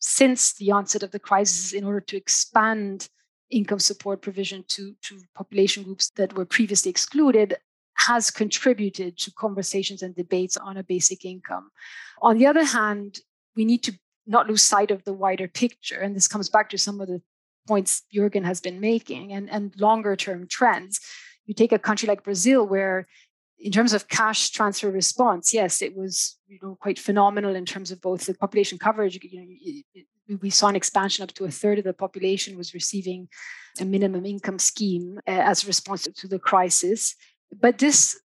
since 0.01 0.53
the 0.55 0.70
onset 0.70 1.03
of 1.03 1.12
the 1.12 1.18
crisis 1.18 1.73
in 1.73 1.83
order 1.83 2.01
to 2.01 2.16
expand 2.16 3.09
income 3.51 3.79
support 3.79 4.20
provision 4.20 4.64
to, 4.68 4.94
to 5.03 5.20
population 5.35 5.83
groups 5.83 6.11
that 6.11 6.37
were 6.37 6.44
previously 6.44 6.90
excluded 6.90 7.57
has 7.97 8.31
contributed 8.31 9.16
to 9.16 9.33
conversations 9.33 10.03
and 10.03 10.14
debates 10.14 10.57
on 10.57 10.77
a 10.77 10.83
basic 10.83 11.25
income. 11.25 11.70
On 12.20 12.37
the 12.37 12.47
other 12.47 12.64
hand, 12.64 13.20
we 13.57 13.64
need 13.64 13.83
to 13.85 13.92
not 14.27 14.49
lose 14.49 14.62
sight 14.62 14.90
of 14.90 15.05
the 15.05 15.12
wider 15.12 15.49
picture. 15.49 16.01
And 16.01 16.16
this 16.16 16.29
comes 16.29 16.49
back 16.49 16.70
to 16.70 16.79
some 16.79 17.01
of 17.01 17.09
the 17.09 17.23
points 17.66 18.03
Jürgen 18.14 18.44
has 18.44 18.61
been 18.61 18.81
making 18.81 19.33
and, 19.33 19.50
and 19.50 19.74
longer 19.81 20.16
term 20.16 20.46
trends. 20.46 21.00
You 21.46 21.55
take 21.55 21.72
a 21.72 21.79
country 21.79 22.07
like 22.07 22.22
Brazil, 22.22 22.66
where 22.66 23.07
in 23.59 23.72
terms 23.72 23.92
of 23.92 24.09
cash 24.09 24.50
transfer 24.50 24.90
response, 24.90 25.55
yes, 25.55 25.83
it 25.83 25.96
was 25.96 26.38
you 26.48 26.59
know 26.62 26.77
quite 26.81 26.98
phenomenal 26.98 27.55
in 27.55 27.64
terms 27.64 27.90
of 27.90 28.00
both 28.00 28.27
the 28.27 28.35
population 28.35 28.79
coverage. 28.79 29.18
You 29.22 29.83
know, 30.29 30.38
we 30.40 30.50
saw 30.50 30.68
an 30.68 30.77
expansion 30.77 31.22
up 31.22 31.33
to 31.33 31.44
a 31.44 31.50
third 31.50 31.79
of 31.79 31.85
the 31.85 31.92
population 31.92 32.57
was 32.57 32.74
receiving 32.74 33.29
a 33.81 33.85
minimum 33.85 34.24
income 34.24 34.59
scheme 34.59 35.18
uh, 35.27 35.31
as 35.31 35.64
a 35.64 35.66
response 35.66 36.07
to 36.14 36.29
the 36.29 36.38
crisis. 36.38 37.14
But 37.61 37.79
this 37.79 38.20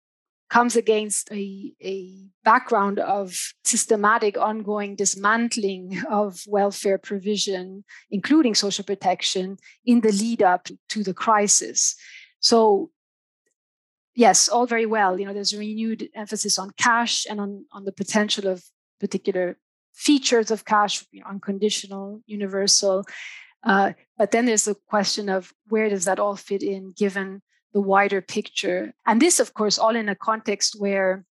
comes 0.50 0.74
against 0.76 1.30
a, 1.30 1.72
a 1.80 2.12
background 2.44 2.98
of 2.98 3.54
systematic 3.64 4.36
ongoing 4.36 4.96
dismantling 4.96 6.02
of 6.10 6.42
welfare 6.46 6.98
provision, 6.98 7.84
including 8.10 8.54
social 8.54 8.84
protection, 8.84 9.56
in 9.84 10.00
the 10.00 10.12
lead 10.12 10.42
up 10.42 10.68
to 10.88 11.02
the 11.04 11.14
crisis. 11.14 11.94
So 12.40 12.90
yes, 14.14 14.48
all 14.48 14.66
very 14.66 14.86
well. 14.86 15.18
You 15.18 15.26
know, 15.26 15.32
there's 15.32 15.54
a 15.54 15.58
renewed 15.58 16.08
emphasis 16.14 16.58
on 16.58 16.72
cash 16.76 17.26
and 17.30 17.40
on, 17.40 17.64
on 17.72 17.84
the 17.84 17.92
potential 17.92 18.48
of 18.48 18.64
particular 18.98 19.56
features 19.94 20.50
of 20.50 20.64
cash, 20.64 21.04
you 21.12 21.20
know, 21.20 21.26
unconditional, 21.28 22.22
universal. 22.26 23.04
Uh, 23.62 23.92
but 24.18 24.30
then 24.30 24.46
there's 24.46 24.64
the 24.64 24.76
question 24.88 25.28
of 25.28 25.52
where 25.68 25.88
does 25.88 26.06
that 26.06 26.18
all 26.18 26.36
fit 26.36 26.62
in 26.62 26.92
given 26.96 27.42
the 27.72 27.80
wider 27.80 28.20
picture? 28.20 28.94
And 29.06 29.20
this, 29.20 29.40
of 29.40 29.54
course, 29.54 29.78
all 29.78 29.96
in 29.96 30.08
a 30.08 30.14
context 30.14 30.76
where 30.78 31.24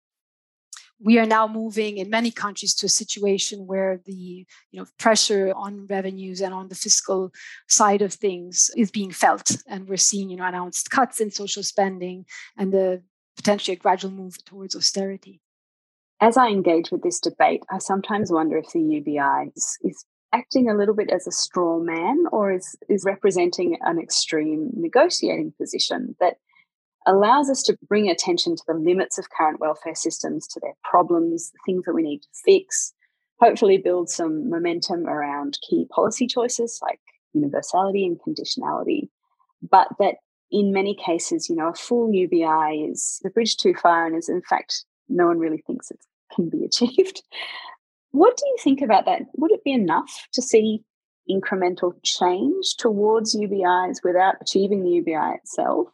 we 1.00 1.18
are 1.18 1.26
now 1.26 1.46
moving 1.46 1.98
in 1.98 2.10
many 2.10 2.30
countries 2.30 2.74
to 2.74 2.86
a 2.86 2.88
situation 2.88 3.66
where 3.66 4.00
the 4.04 4.12
you 4.12 4.46
know 4.80 4.86
pressure 4.98 5.52
on 5.54 5.86
revenues 5.86 6.40
and 6.40 6.52
on 6.52 6.68
the 6.68 6.74
fiscal 6.74 7.32
side 7.68 8.02
of 8.02 8.12
things 8.12 8.70
is 8.76 8.90
being 8.90 9.10
felt 9.10 9.56
and 9.68 9.88
we're 9.88 9.96
seeing 9.96 10.30
you 10.30 10.36
know 10.36 10.44
announced 10.44 10.90
cuts 10.90 11.20
in 11.20 11.30
social 11.30 11.62
spending 11.62 12.24
and 12.56 12.72
the 12.72 13.02
potentially 13.36 13.76
a 13.76 13.78
gradual 13.78 14.10
move 14.10 14.44
towards 14.44 14.74
austerity 14.74 15.40
as 16.20 16.36
i 16.36 16.48
engage 16.48 16.90
with 16.90 17.02
this 17.02 17.20
debate 17.20 17.62
i 17.70 17.78
sometimes 17.78 18.32
wonder 18.32 18.56
if 18.58 18.70
the 18.72 18.80
ubi 18.80 19.18
is, 19.54 19.78
is 19.82 20.04
acting 20.32 20.68
a 20.68 20.76
little 20.76 20.94
bit 20.94 21.10
as 21.10 21.26
a 21.26 21.32
straw 21.32 21.78
man 21.78 22.24
or 22.32 22.52
is 22.52 22.76
is 22.88 23.04
representing 23.04 23.78
an 23.82 23.98
extreme 23.98 24.70
negotiating 24.74 25.52
position 25.58 26.14
that 26.20 26.36
allows 27.06 27.48
us 27.48 27.62
to 27.62 27.78
bring 27.88 28.08
attention 28.08 28.54
to 28.54 28.62
the 28.66 28.74
limits 28.74 29.18
of 29.18 29.30
current 29.30 29.60
welfare 29.60 29.94
systems, 29.94 30.46
to 30.46 30.60
their 30.60 30.74
problems, 30.84 31.52
things 31.64 31.84
that 31.86 31.94
we 31.94 32.02
need 32.02 32.20
to 32.20 32.28
fix, 32.44 32.92
hopefully 33.40 33.78
build 33.78 34.10
some 34.10 34.50
momentum 34.50 35.06
around 35.06 35.58
key 35.68 35.86
policy 35.90 36.26
choices 36.26 36.78
like 36.82 37.00
universality 37.32 38.04
and 38.04 38.18
conditionality. 38.20 39.08
But 39.62 39.88
that 39.98 40.16
in 40.50 40.72
many 40.72 40.94
cases, 40.94 41.48
you 41.48 41.56
know, 41.56 41.68
a 41.68 41.74
full 41.74 42.12
UBI 42.12 42.88
is 42.90 43.20
the 43.22 43.30
bridge 43.30 43.56
too 43.56 43.74
far 43.74 44.06
and 44.06 44.16
is 44.16 44.28
in 44.28 44.42
fact 44.42 44.84
no 45.08 45.26
one 45.26 45.38
really 45.38 45.62
thinks 45.66 45.90
it 45.90 46.00
can 46.34 46.48
be 46.48 46.64
achieved. 46.66 47.22
What 48.10 48.36
do 48.36 48.46
you 48.46 48.56
think 48.62 48.80
about 48.80 49.04
that? 49.06 49.22
Would 49.36 49.52
it 49.52 49.64
be 49.64 49.72
enough 49.72 50.26
to 50.32 50.42
see 50.42 50.82
incremental 51.30 51.92
change 52.02 52.76
towards 52.78 53.36
UBIs 53.36 53.98
without 54.02 54.36
achieving 54.40 54.82
the 54.82 54.90
UBI 54.90 55.36
itself? 55.36 55.88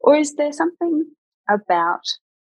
Or 0.00 0.16
is 0.16 0.34
there 0.36 0.52
something 0.52 1.04
about 1.48 2.02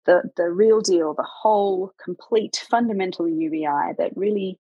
the, 0.06 0.24
the 0.38 0.50
real 0.50 0.82
deal, 0.82 1.14
the 1.14 1.28
whole 1.30 1.94
complete 2.04 2.66
fundamental 2.70 3.28
UBI 3.28 3.94
that 3.98 4.12
really 4.16 4.58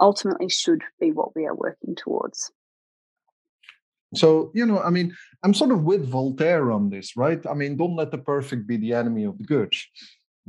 ultimately 0.00 0.48
should 0.48 0.82
be 1.00 1.10
what 1.10 1.34
we 1.34 1.46
are 1.46 1.54
working 1.54 1.94
towards. 1.94 2.52
So, 4.14 4.50
you 4.54 4.66
know, 4.66 4.80
I 4.80 4.90
mean, 4.90 5.14
I'm 5.42 5.54
sort 5.54 5.70
of 5.70 5.84
with 5.84 6.08
Voltaire 6.08 6.72
on 6.72 6.90
this, 6.90 7.16
right? 7.16 7.44
I 7.46 7.54
mean, 7.54 7.76
don't 7.76 7.96
let 7.96 8.10
the 8.10 8.18
perfect 8.18 8.66
be 8.66 8.76
the 8.76 8.92
enemy 8.94 9.24
of 9.24 9.38
the 9.38 9.44
good, 9.44 9.72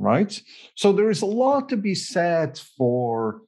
right? 0.02 0.42
So, 0.74 0.92
there 0.92 1.10
is 1.10 1.22
a 1.22 1.26
lot 1.26 1.68
to 1.70 1.76
be 1.76 1.94
said 1.94 2.58
for 2.76 3.42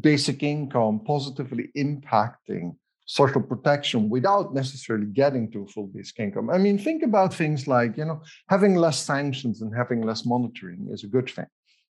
basic 0.00 0.42
income 0.42 1.00
positively 1.04 1.70
impacting 1.76 2.76
social 3.06 3.42
protection 3.42 4.08
without 4.08 4.54
necessarily 4.54 5.06
getting 5.06 5.50
to 5.52 5.66
full 5.66 5.86
basic 5.88 6.18
income. 6.20 6.48
I 6.50 6.58
mean, 6.58 6.78
think 6.78 7.02
about 7.02 7.34
things 7.34 7.66
like, 7.66 7.96
you 7.96 8.04
know, 8.04 8.22
having 8.48 8.76
less 8.76 8.98
sanctions 8.98 9.60
and 9.60 9.74
having 9.74 10.02
less 10.02 10.24
monitoring 10.24 10.88
is 10.90 11.04
a 11.04 11.08
good 11.08 11.28
thing, 11.28 11.46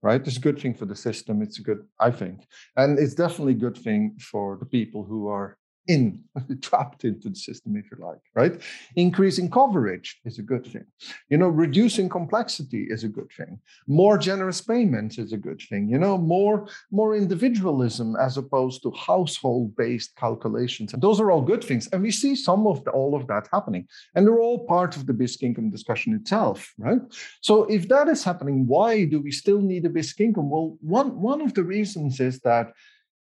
right? 0.02 0.26
It's 0.26 0.36
a 0.36 0.40
good 0.40 0.60
thing 0.60 0.74
for 0.74 0.86
the 0.86 0.96
system. 0.96 1.42
It's 1.42 1.58
a 1.60 1.62
good, 1.62 1.86
I 2.00 2.10
think. 2.10 2.46
And 2.76 2.98
it's 2.98 3.14
definitely 3.14 3.52
a 3.52 3.64
good 3.66 3.78
thing 3.78 4.16
for 4.20 4.56
the 4.58 4.66
people 4.66 5.04
who 5.04 5.28
are 5.28 5.56
in, 5.88 6.22
trapped 6.62 7.05
into 7.05 7.29
the 7.29 7.37
system, 7.37 7.77
if 7.77 7.87
you 7.90 8.05
like, 8.05 8.20
right? 8.35 8.61
Increasing 8.96 9.51
coverage 9.51 10.20
is 10.25 10.38
a 10.38 10.42
good 10.42 10.66
thing. 10.66 10.85
You 11.31 11.38
know, 11.38 11.49
reducing 11.49 12.09
complexity 12.09 12.87
is 12.90 13.05
a 13.05 13.09
good 13.09 13.31
thing. 13.37 13.61
More 13.87 14.18
generous 14.18 14.61
payments 14.61 15.18
is 15.18 15.33
a 15.33 15.37
good 15.37 15.61
thing. 15.68 15.88
You 15.88 15.99
know, 15.99 16.18
more 16.18 16.68
more 16.90 17.14
individualism 17.14 18.16
as 18.16 18.37
opposed 18.37 18.83
to 18.83 18.90
household-based 18.92 20.16
calculations. 20.16 20.94
Those 20.99 21.20
are 21.20 21.31
all 21.31 21.42
good 21.42 21.62
things. 21.62 21.88
And 21.92 22.03
we 22.03 22.11
see 22.11 22.35
some 22.35 22.66
of 22.66 22.85
the, 22.85 22.90
all 22.90 23.14
of 23.14 23.27
that 23.29 23.49
happening. 23.53 23.87
And 24.14 24.27
they're 24.27 24.40
all 24.40 24.66
part 24.66 24.96
of 24.96 25.07
the 25.07 25.12
basic 25.12 25.42
income 25.42 25.70
discussion 25.70 26.14
itself, 26.14 26.75
right? 26.79 27.01
So 27.40 27.64
if 27.64 27.88
that 27.88 28.09
is 28.09 28.25
happening, 28.25 28.66
why 28.66 29.05
do 29.05 29.20
we 29.20 29.31
still 29.31 29.61
need 29.61 29.85
a 29.87 29.90
basic 29.90 30.20
income? 30.20 30.51
Well, 30.51 30.77
one 30.81 31.20
one 31.20 31.40
of 31.40 31.55
the 31.55 31.64
reasons 31.64 32.20
is 32.20 32.40
that 32.40 32.72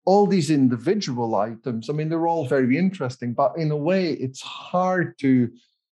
all 0.07 0.25
these 0.25 0.49
individual 0.49 1.35
items, 1.35 1.89
I 1.89 1.93
mean, 1.93 2.07
they're 2.07 2.29
all 2.29 2.47
very 2.47 2.77
interesting, 2.77 3.33
but 3.33 3.51
in 3.57 3.69
a 3.71 3.75
way, 3.89 4.13
it's 4.13 4.41
hard 4.41 5.19
to 5.19 5.49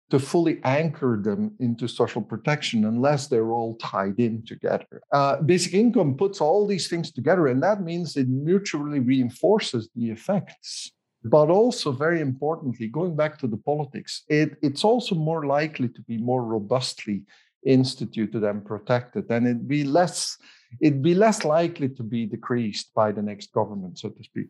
to 0.09 0.19
fully 0.19 0.59
anchor 0.65 1.17
them 1.23 1.55
into 1.61 1.87
social 1.87 2.21
protection 2.21 2.83
unless 2.83 3.27
they're 3.27 3.53
all 3.53 3.77
tied 3.77 4.19
in 4.19 4.43
together. 4.45 5.01
Uh, 5.13 5.41
basic 5.41 5.73
income 5.73 6.17
puts 6.17 6.41
all 6.41 6.67
these 6.67 6.89
things 6.89 7.13
together, 7.13 7.47
and 7.47 7.63
that 7.63 7.81
means 7.81 8.17
it 8.17 8.27
mutually 8.27 8.99
reinforces 8.99 9.89
the 9.95 10.09
effects. 10.11 10.91
But 11.23 11.49
also, 11.49 11.93
very 11.93 12.19
importantly, 12.19 12.87
going 12.87 13.15
back 13.15 13.39
to 13.39 13.47
the 13.47 13.61
politics, 13.69 14.23
it, 14.27 14.57
it's 14.61 14.83
also 14.83 15.15
more 15.15 15.45
likely 15.45 15.87
to 15.87 16.01
be 16.01 16.17
more 16.17 16.43
robustly 16.43 17.23
instituted 17.65 18.43
and 18.43 18.65
protected, 18.65 19.31
and 19.31 19.47
it'd 19.47 19.69
be 19.69 19.85
less 19.85 20.37
it'd 20.79 21.01
be 21.01 21.15
less 21.15 21.43
likely 21.43 21.89
to 21.89 22.03
be 22.03 22.25
decreased 22.25 22.93
by 22.93 23.11
the 23.11 23.21
next 23.21 23.51
government, 23.51 23.99
so 23.99 24.09
to 24.09 24.23
speak. 24.23 24.47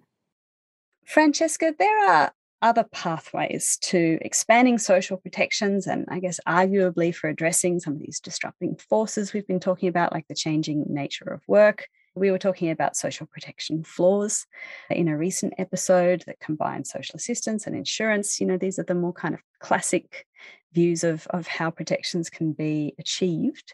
Francesca, 1.06 1.74
there 1.78 2.10
are 2.10 2.32
other 2.62 2.86
pathways 2.92 3.78
to 3.82 4.20
expanding 4.22 4.78
social 4.78 5.18
protections 5.18 5.88
and 5.88 6.06
I 6.10 6.20
guess 6.20 6.40
arguably 6.48 7.14
for 7.14 7.28
addressing 7.28 7.80
some 7.80 7.94
of 7.94 8.00
these 8.00 8.20
disrupting 8.20 8.76
forces 8.76 9.34
we've 9.34 9.48
been 9.48 9.60
talking 9.60 9.90
about, 9.90 10.14
like 10.14 10.28
the 10.28 10.36
changing 10.36 10.86
nature 10.88 11.26
of 11.26 11.42
work. 11.48 11.88
We 12.14 12.30
were 12.30 12.38
talking 12.38 12.70
about 12.70 12.98
social 12.98 13.26
protection 13.26 13.84
floors 13.84 14.46
in 14.90 15.08
a 15.08 15.18
recent 15.18 15.54
episode 15.58 16.24
that 16.28 16.42
combined 16.42 16.86
social 16.86 17.16
assistance 17.16 17.66
and 17.66 17.76
insurance. 17.76 18.40
You 18.40 18.48
know, 18.48 18.58
these 18.58 18.78
are 18.78 18.84
the 18.84 18.94
more 18.94 19.14
kind 19.14 19.34
of 19.34 19.42
classic 19.60 20.28
views 20.74 21.04
of, 21.04 21.26
of 21.28 21.48
how 21.48 21.72
protections 21.72 22.30
can 22.30 22.52
be 22.52 22.94
achieved. 23.00 23.74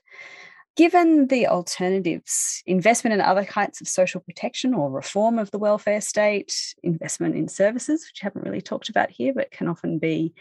Given 0.78 1.26
the 1.26 1.48
alternatives, 1.48 2.62
investment 2.68 3.16
in 3.16 3.20
other 3.20 3.44
kinds 3.44 3.82
of 3.82 3.88
social 3.88 4.22
protection 4.22 4.76
or 4.76 4.92
reform 4.92 5.40
of 5.40 5.50
the 5.50 5.58
welfare 5.58 6.02
state, 6.02 6.76
investment 6.84 7.36
in 7.36 7.48
services, 7.48 8.08
which 8.08 8.20
haven't 8.20 8.46
really 8.46 8.62
talked 8.62 8.88
about 8.88 9.10
here, 9.10 9.34
but 9.34 9.50
can 9.50 9.68
often 9.68 9.98
be 9.98 10.36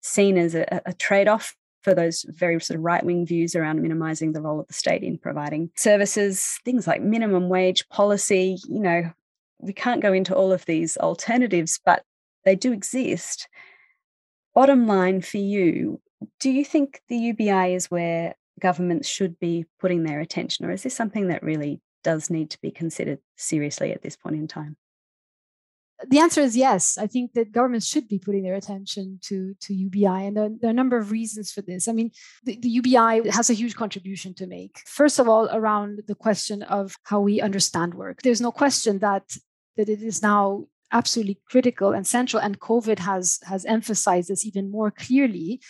seen 0.00 0.38
as 0.38 0.54
a, 0.54 0.80
a 0.86 0.94
trade 0.94 1.28
off 1.28 1.54
for 1.82 1.94
those 1.94 2.24
very 2.30 2.58
sort 2.58 2.78
of 2.78 2.84
right 2.84 3.04
wing 3.04 3.26
views 3.26 3.54
around 3.54 3.82
minimizing 3.82 4.32
the 4.32 4.40
role 4.40 4.60
of 4.60 4.66
the 4.66 4.72
state 4.72 5.02
in 5.02 5.18
providing 5.18 5.70
services, 5.76 6.58
things 6.64 6.86
like 6.86 7.02
minimum 7.02 7.50
wage 7.50 7.86
policy. 7.90 8.56
You 8.66 8.80
know, 8.80 9.12
we 9.58 9.74
can't 9.74 10.00
go 10.00 10.14
into 10.14 10.34
all 10.34 10.52
of 10.52 10.64
these 10.64 10.96
alternatives, 10.96 11.78
but 11.84 12.02
they 12.46 12.56
do 12.56 12.72
exist. 12.72 13.46
Bottom 14.54 14.86
line 14.86 15.20
for 15.20 15.36
you, 15.36 16.00
do 16.40 16.50
you 16.50 16.64
think 16.64 17.02
the 17.08 17.16
UBI 17.16 17.74
is 17.74 17.90
where 17.90 18.36
governments 18.60 19.08
should 19.08 19.38
be 19.38 19.66
putting 19.80 20.04
their 20.04 20.20
attention, 20.20 20.64
or 20.64 20.70
is 20.70 20.82
this 20.82 20.96
something 20.96 21.28
that 21.28 21.42
really 21.42 21.80
does 22.04 22.30
need 22.30 22.50
to 22.50 22.60
be 22.60 22.70
considered 22.70 23.18
seriously 23.36 23.92
at 23.92 24.02
this 24.02 24.16
point 24.16 24.36
in 24.36 24.48
time? 24.48 24.76
The 26.08 26.18
answer 26.18 26.40
is 26.40 26.56
yes. 26.56 26.98
I 26.98 27.06
think 27.06 27.32
that 27.34 27.52
governments 27.52 27.86
should 27.86 28.08
be 28.08 28.18
putting 28.18 28.42
their 28.42 28.56
attention 28.56 29.20
to, 29.24 29.54
to 29.60 29.74
UBI, 29.74 30.26
and 30.26 30.36
there, 30.36 30.48
there 30.60 30.68
are 30.68 30.70
a 30.70 30.74
number 30.74 30.96
of 30.96 31.12
reasons 31.12 31.52
for 31.52 31.62
this. 31.62 31.86
I 31.86 31.92
mean, 31.92 32.10
the, 32.44 32.58
the 32.60 32.68
UBI 32.68 33.30
has 33.30 33.50
a 33.50 33.54
huge 33.54 33.76
contribution 33.76 34.34
to 34.34 34.46
make. 34.46 34.80
First 34.86 35.18
of 35.18 35.28
all, 35.28 35.48
around 35.52 36.02
the 36.08 36.14
question 36.14 36.62
of 36.64 36.96
how 37.04 37.20
we 37.20 37.40
understand 37.40 37.94
work. 37.94 38.22
There's 38.22 38.40
no 38.40 38.52
question 38.52 38.98
that 38.98 39.36
that 39.76 39.88
it 39.88 40.02
is 40.02 40.22
now 40.22 40.66
absolutely 40.92 41.40
critical 41.48 41.92
and 41.92 42.06
central, 42.06 42.42
and 42.42 42.60
COVID 42.60 42.98
has 42.98 43.38
has 43.44 43.64
emphasized 43.64 44.28
this 44.28 44.44
even 44.44 44.70
more 44.70 44.90
clearly 44.90 45.60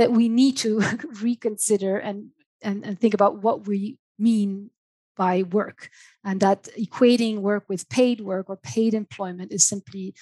that 0.00 0.12
we 0.12 0.30
need 0.30 0.56
to 0.56 0.80
reconsider 1.22 1.98
and, 1.98 2.30
and, 2.62 2.86
and 2.86 2.98
think 2.98 3.12
about 3.12 3.42
what 3.42 3.66
we 3.66 3.98
mean 4.18 4.70
by 5.14 5.42
work. 5.42 5.90
And 6.24 6.40
that 6.40 6.70
equating 6.78 7.40
work 7.40 7.64
with 7.68 7.86
paid 7.90 8.22
work 8.22 8.48
or 8.48 8.56
paid 8.56 8.94
employment 8.94 9.52
is 9.52 9.68
simply 9.68 10.14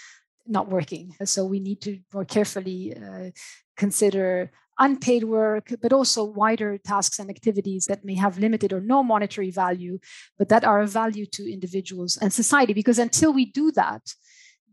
not 0.48 0.68
working. 0.68 1.14
So 1.24 1.44
we 1.44 1.60
need 1.60 1.80
to 1.82 2.00
more 2.12 2.24
carefully 2.24 2.92
uh, 2.96 3.30
consider 3.76 4.50
unpaid 4.80 5.24
work 5.24 5.72
but 5.82 5.92
also 5.92 6.22
wider 6.22 6.78
tasks 6.78 7.18
and 7.18 7.30
activities 7.30 7.86
that 7.86 8.04
may 8.04 8.14
have 8.14 8.38
limited 8.38 8.72
or 8.72 8.80
no 8.80 9.02
monetary 9.02 9.50
value 9.50 9.98
but 10.38 10.48
that 10.48 10.62
are 10.62 10.80
of 10.82 10.90
value 10.90 11.26
to 11.26 11.52
individuals 11.52 12.16
and 12.16 12.32
society. 12.32 12.72
Because 12.72 12.98
until 12.98 13.32
we 13.32 13.44
do 13.44 13.70
that 13.72 14.02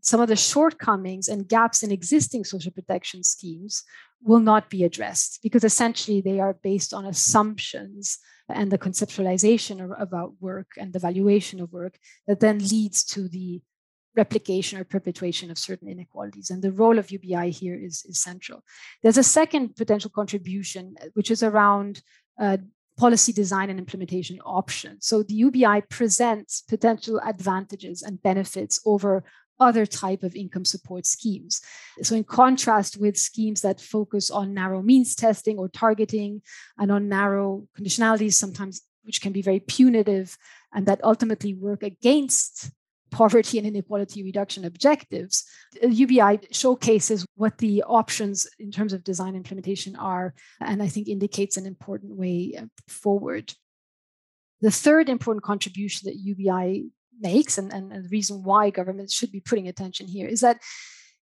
some 0.05 0.21
of 0.21 0.27
the 0.27 0.35
shortcomings 0.35 1.27
and 1.27 1.47
gaps 1.47 1.81
in 1.81 1.91
existing 1.91 2.43
social 2.43 2.71
protection 2.71 3.23
schemes 3.23 3.83
will 4.25 4.39
not 4.39 4.69
be 4.69 4.83
addressed 4.83 5.39
because 5.43 5.63
essentially 5.63 6.19
they 6.19 6.39
are 6.39 6.57
based 6.63 6.93
on 6.93 7.05
assumptions 7.05 8.17
and 8.49 8.71
the 8.71 8.77
conceptualization 8.77 9.95
about 9.99 10.33
work 10.39 10.71
and 10.77 10.93
the 10.93 10.99
valuation 10.99 11.61
of 11.61 11.71
work 11.71 11.97
that 12.27 12.39
then 12.39 12.57
leads 12.59 13.03
to 13.03 13.29
the 13.29 13.61
replication 14.15 14.79
or 14.79 14.83
perpetuation 14.83 15.51
of 15.51 15.57
certain 15.57 15.87
inequalities. 15.89 16.49
And 16.49 16.61
the 16.61 16.71
role 16.71 16.97
of 16.97 17.11
UBI 17.11 17.51
here 17.51 17.75
is, 17.75 18.03
is 18.07 18.19
central. 18.19 18.63
There's 19.03 19.17
a 19.17 19.23
second 19.23 19.75
potential 19.75 20.11
contribution, 20.13 20.95
which 21.13 21.29
is 21.29 21.43
around 21.43 22.01
uh, 22.39 22.57
policy 22.97 23.33
design 23.33 23.69
and 23.69 23.77
implementation 23.77 24.39
options. 24.45 25.05
So 25.05 25.21
the 25.21 25.33
UBI 25.33 25.81
presents 25.89 26.61
potential 26.61 27.19
advantages 27.25 28.01
and 28.01 28.23
benefits 28.23 28.79
over 28.85 29.23
other 29.59 29.85
type 29.85 30.23
of 30.23 30.35
income 30.35 30.65
support 30.65 31.05
schemes. 31.05 31.61
So 32.01 32.15
in 32.15 32.23
contrast 32.23 32.97
with 32.97 33.17
schemes 33.17 33.61
that 33.61 33.79
focus 33.79 34.29
on 34.29 34.53
narrow 34.53 34.81
means 34.81 35.15
testing 35.15 35.57
or 35.57 35.69
targeting 35.69 36.41
and 36.77 36.91
on 36.91 37.09
narrow 37.09 37.67
conditionalities, 37.77 38.33
sometimes 38.33 38.81
which 39.03 39.21
can 39.21 39.31
be 39.31 39.41
very 39.41 39.59
punitive 39.59 40.37
and 40.73 40.85
that 40.87 41.03
ultimately 41.03 41.53
work 41.53 41.83
against 41.83 42.71
poverty 43.11 43.57
and 43.57 43.65
inequality 43.65 44.23
reduction 44.23 44.65
objectives, 44.65 45.45
uh, 45.81 45.87
UBI 45.87 46.39
showcases 46.51 47.25
what 47.35 47.57
the 47.59 47.81
options 47.83 48.45
in 48.59 48.71
terms 48.71 48.91
of 48.91 49.05
design 49.05 49.35
implementation 49.35 49.95
are, 49.95 50.33
and 50.59 50.83
I 50.83 50.87
think 50.87 51.07
indicates 51.07 51.55
an 51.55 51.65
important 51.65 52.17
way 52.17 52.55
uh, 52.57 52.65
forward. 52.89 53.53
The 54.59 54.71
third 54.71 55.07
important 55.07 55.43
contribution 55.43 56.09
that 56.09 56.17
UBI 56.17 56.87
makes 57.19 57.57
and, 57.57 57.71
and, 57.73 57.91
and 57.91 58.05
the 58.05 58.09
reason 58.09 58.43
why 58.43 58.69
governments 58.69 59.13
should 59.13 59.31
be 59.31 59.39
putting 59.39 59.67
attention 59.67 60.07
here 60.07 60.27
is 60.27 60.41
that 60.41 60.59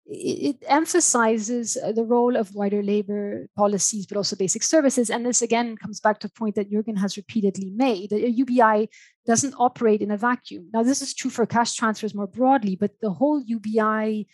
it, 0.06 0.56
emphasizes 0.66 1.76
uh, 1.76 1.92
the 1.92 2.04
role 2.04 2.36
of 2.36 2.54
wider 2.54 2.82
labor 2.82 3.46
policies, 3.56 4.06
but 4.06 4.16
also 4.16 4.36
basic 4.36 4.62
services. 4.62 5.10
And 5.10 5.24
this 5.24 5.42
again 5.42 5.76
comes 5.76 6.00
back 6.00 6.18
to 6.20 6.26
a 6.26 6.38
point 6.38 6.56
that 6.56 6.70
Jürgen 6.70 6.98
has 6.98 7.16
repeatedly 7.16 7.70
made. 7.70 8.10
That 8.10 8.28
UBI 8.28 8.88
doesn't 9.26 9.54
operate 9.58 10.00
in 10.00 10.10
a 10.10 10.16
vacuum. 10.16 10.68
Now, 10.72 10.82
this 10.82 11.02
is 11.02 11.14
true 11.14 11.30
for 11.30 11.46
cash 11.46 11.74
transfers 11.74 12.14
more 12.14 12.26
broadly, 12.26 12.76
but 12.76 12.92
the 13.00 13.10
whole 13.10 13.40
UBI 13.40 14.26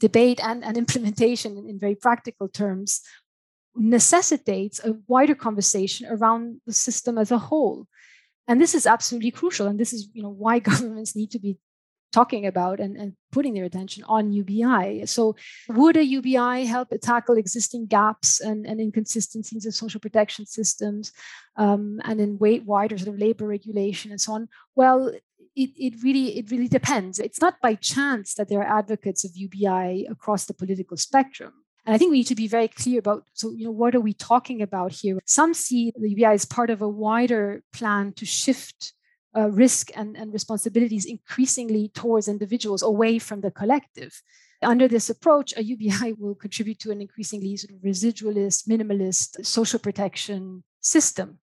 debate 0.00 0.40
and, 0.42 0.64
and 0.64 0.76
implementation 0.76 1.58
in, 1.58 1.68
in 1.68 1.78
very 1.78 1.94
practical 1.94 2.48
terms 2.48 3.02
necessitates 3.76 4.80
a 4.82 4.96
wider 5.06 5.34
conversation 5.34 6.06
around 6.10 6.60
the 6.66 6.72
system 6.72 7.18
as 7.18 7.30
a 7.30 7.38
whole 7.38 7.86
and 8.50 8.60
this 8.60 8.74
is 8.74 8.84
absolutely 8.84 9.30
crucial 9.30 9.68
and 9.68 9.78
this 9.78 9.92
is 9.92 10.08
you 10.12 10.22
know 10.22 10.34
why 10.44 10.58
governments 10.70 11.14
need 11.14 11.30
to 11.30 11.38
be 11.38 11.56
talking 12.12 12.44
about 12.44 12.80
and, 12.80 12.96
and 12.96 13.12
putting 13.30 13.54
their 13.54 13.64
attention 13.64 14.02
on 14.08 14.32
UBI. 14.32 15.06
So, 15.06 15.36
would 15.68 15.96
a 15.96 16.04
UBI 16.04 16.66
help 16.66 16.88
tackle 17.00 17.36
existing 17.36 17.86
gaps 17.86 18.40
and, 18.40 18.66
and 18.66 18.80
inconsistencies 18.80 19.64
in 19.64 19.70
social 19.70 20.00
protection 20.00 20.44
systems 20.44 21.12
um, 21.56 22.00
and 22.04 22.20
in 22.20 22.38
wider 22.66 22.98
sort 22.98 23.14
of 23.14 23.20
labor 23.20 23.46
regulation 23.46 24.10
and 24.10 24.20
so 24.20 24.32
on? 24.32 24.48
Well, 24.74 25.12
it, 25.54 25.70
it 25.76 25.94
really 26.02 26.38
it 26.38 26.50
really 26.50 26.68
depends. 26.68 27.18
It's 27.18 27.40
not 27.40 27.60
by 27.60 27.74
chance 27.76 28.34
that 28.34 28.48
there 28.48 28.60
are 28.60 28.78
advocates 28.78 29.24
of 29.24 29.36
UBI 29.36 30.06
across 30.10 30.46
the 30.46 30.54
political 30.54 30.96
spectrum. 30.96 31.52
And 31.86 31.94
I 31.94 31.98
think 31.98 32.10
we 32.10 32.18
need 32.18 32.26
to 32.28 32.34
be 32.34 32.48
very 32.48 32.68
clear 32.68 32.98
about 32.98 33.24
so, 33.32 33.50
you 33.50 33.64
know, 33.64 33.70
what 33.70 33.94
are 33.94 34.00
we 34.00 34.12
talking 34.12 34.60
about 34.62 34.92
here? 34.92 35.18
Some 35.24 35.54
see 35.54 35.92
the 35.96 36.10
UBI 36.10 36.24
as 36.26 36.44
part 36.44 36.70
of 36.70 36.82
a 36.82 36.88
wider 36.88 37.62
plan 37.72 38.12
to 38.14 38.26
shift 38.26 38.92
uh, 39.36 39.50
risk 39.50 39.90
and, 39.94 40.16
and 40.16 40.32
responsibilities 40.32 41.04
increasingly 41.04 41.88
towards 41.88 42.28
individuals 42.28 42.82
away 42.82 43.18
from 43.18 43.40
the 43.40 43.50
collective. 43.50 44.22
Under 44.62 44.88
this 44.88 45.08
approach, 45.08 45.54
a 45.56 45.62
UBI 45.62 46.12
will 46.18 46.34
contribute 46.34 46.78
to 46.80 46.90
an 46.90 47.00
increasingly 47.00 47.56
sort 47.56 47.74
of 47.74 47.80
residualist, 47.80 48.68
minimalist 48.68 49.44
social 49.44 49.78
protection 49.78 50.64
system. 50.80 51.38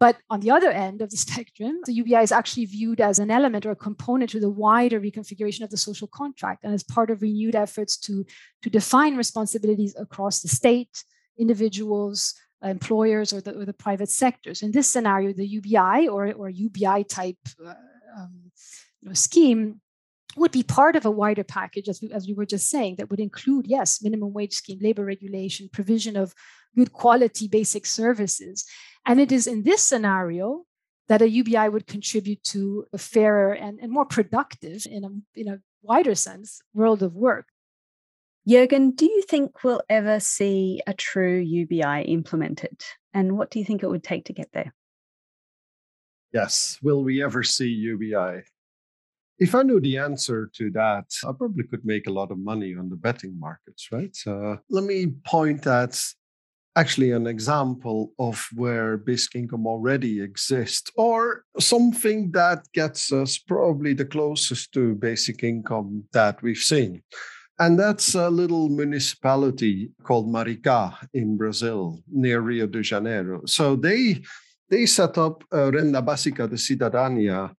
But 0.00 0.16
on 0.30 0.40
the 0.40 0.50
other 0.50 0.70
end 0.70 1.02
of 1.02 1.10
the 1.10 1.16
spectrum, 1.26 1.80
the 1.84 1.92
UBI 1.92 2.22
is 2.22 2.32
actually 2.32 2.66
viewed 2.66 3.00
as 3.00 3.18
an 3.18 3.30
element 3.30 3.66
or 3.66 3.72
a 3.72 3.76
component 3.76 4.30
to 4.30 4.40
the 4.40 4.50
wider 4.50 5.00
reconfiguration 5.00 5.62
of 5.62 5.70
the 5.70 5.76
social 5.76 6.08
contract 6.08 6.64
and 6.64 6.72
as 6.72 6.82
part 6.82 7.10
of 7.10 7.22
renewed 7.22 7.54
efforts 7.54 7.96
to, 7.98 8.24
to 8.62 8.70
define 8.70 9.16
responsibilities 9.16 9.94
across 9.98 10.40
the 10.40 10.48
state, 10.48 11.04
individuals, 11.38 12.34
employers, 12.62 13.32
or 13.32 13.40
the, 13.40 13.56
or 13.58 13.64
the 13.64 13.72
private 13.72 14.10
sectors. 14.10 14.62
In 14.62 14.72
this 14.72 14.88
scenario, 14.88 15.32
the 15.32 15.46
UBI 15.46 16.08
or, 16.08 16.32
or 16.32 16.48
UBI 16.48 17.04
type 17.04 17.38
uh, 17.64 17.74
um, 18.16 18.50
you 19.00 19.08
know, 19.08 19.14
scheme 19.14 19.80
would 20.38 20.52
be 20.52 20.62
part 20.62 20.96
of 20.96 21.04
a 21.04 21.10
wider 21.10 21.44
package, 21.44 21.88
as 21.88 22.00
we, 22.00 22.10
as 22.12 22.26
we 22.26 22.34
were 22.34 22.46
just 22.46 22.68
saying, 22.68 22.96
that 22.96 23.10
would 23.10 23.20
include, 23.20 23.66
yes, 23.66 24.02
minimum 24.02 24.32
wage 24.32 24.54
scheme, 24.54 24.78
labor 24.80 25.04
regulation, 25.04 25.68
provision 25.72 26.16
of 26.16 26.34
good 26.76 26.92
quality 26.92 27.48
basic 27.48 27.86
services. 27.86 28.64
And 29.06 29.20
it 29.20 29.32
is 29.32 29.46
in 29.46 29.62
this 29.62 29.82
scenario 29.82 30.64
that 31.08 31.22
a 31.22 31.28
UBI 31.28 31.68
would 31.68 31.86
contribute 31.86 32.42
to 32.44 32.86
a 32.92 32.98
fairer 32.98 33.52
and, 33.52 33.78
and 33.80 33.90
more 33.90 34.04
productive, 34.04 34.86
in 34.86 35.04
a, 35.04 35.40
in 35.40 35.48
a 35.48 35.60
wider 35.82 36.14
sense, 36.14 36.60
world 36.74 37.02
of 37.02 37.14
work. 37.14 37.46
Jürgen, 38.48 38.96
do 38.96 39.04
you 39.04 39.22
think 39.22 39.62
we'll 39.62 39.82
ever 39.90 40.20
see 40.20 40.80
a 40.86 40.94
true 40.94 41.38
UBI 41.38 42.02
implemented? 42.02 42.82
And 43.12 43.36
what 43.36 43.50
do 43.50 43.58
you 43.58 43.64
think 43.64 43.82
it 43.82 43.88
would 43.88 44.04
take 44.04 44.24
to 44.26 44.32
get 44.32 44.50
there? 44.52 44.74
Yes. 46.32 46.78
Will 46.82 47.02
we 47.02 47.22
ever 47.22 47.42
see 47.42 47.68
UBI? 47.68 48.42
If 49.38 49.54
I 49.54 49.62
knew 49.62 49.80
the 49.80 49.98
answer 49.98 50.50
to 50.54 50.70
that, 50.72 51.06
I 51.24 51.32
probably 51.32 51.64
could 51.64 51.84
make 51.84 52.06
a 52.06 52.12
lot 52.12 52.30
of 52.30 52.38
money 52.38 52.74
on 52.74 52.88
the 52.88 52.96
betting 52.96 53.38
markets, 53.38 53.88
right? 53.92 54.16
Uh, 54.26 54.56
let 54.68 54.84
me 54.84 55.06
point 55.24 55.66
at 55.66 55.96
actually 56.74 57.10
an 57.12 57.26
example 57.26 58.12
of 58.18 58.46
where 58.54 58.96
basic 58.96 59.34
income 59.34 59.66
already 59.66 60.20
exists, 60.20 60.90
or 60.96 61.44
something 61.58 62.30
that 62.32 62.66
gets 62.72 63.12
us 63.12 63.38
probably 63.38 63.94
the 63.94 64.04
closest 64.04 64.72
to 64.72 64.94
basic 64.94 65.42
income 65.42 66.04
that 66.12 66.40
we've 66.42 66.58
seen. 66.58 67.02
And 67.58 67.78
that's 67.78 68.14
a 68.14 68.30
little 68.30 68.68
municipality 68.68 69.90
called 70.04 70.28
Maricá 70.28 70.94
in 71.12 71.36
Brazil, 71.36 72.00
near 72.10 72.40
Rio 72.40 72.68
de 72.68 72.82
Janeiro. 72.82 73.42
So 73.46 73.74
they 73.74 74.22
they 74.70 74.86
set 74.86 75.18
up 75.18 75.42
a 75.50 75.70
Renda 75.72 76.04
Básica 76.04 76.48
de 76.48 76.56
Cidadania 76.56 77.52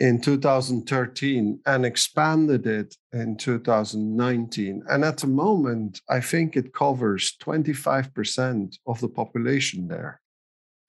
in 0.00 0.20
2013 0.20 1.60
and 1.66 1.84
expanded 1.84 2.66
it 2.66 2.94
in 3.12 3.36
2019. 3.36 4.82
And 4.88 5.04
at 5.04 5.18
the 5.18 5.26
moment, 5.26 6.00
I 6.08 6.20
think 6.20 6.56
it 6.56 6.72
covers 6.72 7.36
25% 7.42 8.76
of 8.86 9.00
the 9.00 9.08
population 9.08 9.88
there. 9.88 10.20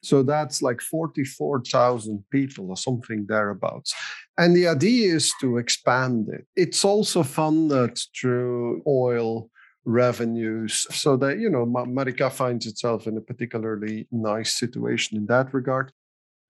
So 0.01 0.23
that's 0.23 0.61
like 0.61 0.79
44,000 0.79 2.23
people 2.31 2.69
or 2.69 2.77
something 2.77 3.25
thereabouts. 3.27 3.93
And 4.37 4.55
the 4.55 4.67
idea 4.67 5.15
is 5.15 5.33
to 5.41 5.57
expand 5.57 6.29
it. 6.29 6.45
It's 6.55 6.85
also 6.85 7.23
funded 7.23 7.99
through 8.19 8.81
oil 8.87 9.49
revenues 9.85 10.85
so 10.91 11.17
that, 11.17 11.39
you 11.39 11.49
know, 11.49 11.65
Maricá 11.65 12.31
finds 12.31 12.65
itself 12.65 13.07
in 13.07 13.17
a 13.17 13.21
particularly 13.21 14.07
nice 14.11 14.53
situation 14.53 15.17
in 15.17 15.25
that 15.25 15.53
regard. 15.53 15.91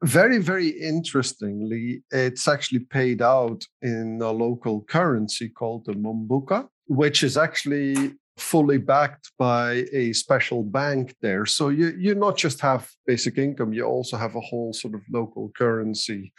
Very, 0.04 0.38
very 0.38 0.70
interestingly, 0.70 2.04
it's 2.12 2.48
actually 2.48 2.80
paid 2.80 3.22
out 3.22 3.66
in 3.82 4.22
a 4.22 4.32
local 4.32 4.82
currency 4.84 5.50
called 5.50 5.86
the 5.86 5.94
Mumbuca, 5.94 6.70
which 6.88 7.22
is 7.22 7.36
actually 7.36 8.14
fully 8.38 8.78
backed 8.78 9.32
by 9.38 9.86
a 9.92 10.14
special 10.14 10.64
bank 10.64 11.14
there. 11.22 11.46
So 11.46 11.68
you 11.68 11.94
you 11.98 12.16
not 12.16 12.38
just 12.38 12.62
have 12.62 12.90
basic 13.06 13.38
income, 13.38 13.74
you 13.74 13.84
also 13.84 14.16
have 14.16 14.36
a 14.36 14.42
whole 14.42 14.72
sort 14.72 14.96
of 14.96 15.02
local 15.12 15.52
currency 15.58 16.32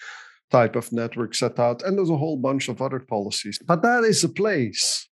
type 0.50 0.74
of 0.74 0.90
network 0.90 1.34
set 1.34 1.58
out, 1.58 1.82
and 1.82 1.98
there's 1.98 2.10
a 2.10 2.16
whole 2.16 2.38
bunch 2.38 2.68
of 2.70 2.80
other 2.80 3.00
policies. 3.00 3.58
But 3.66 3.82
that 3.82 4.04
is 4.04 4.24
a 4.24 4.28
place 4.30 5.09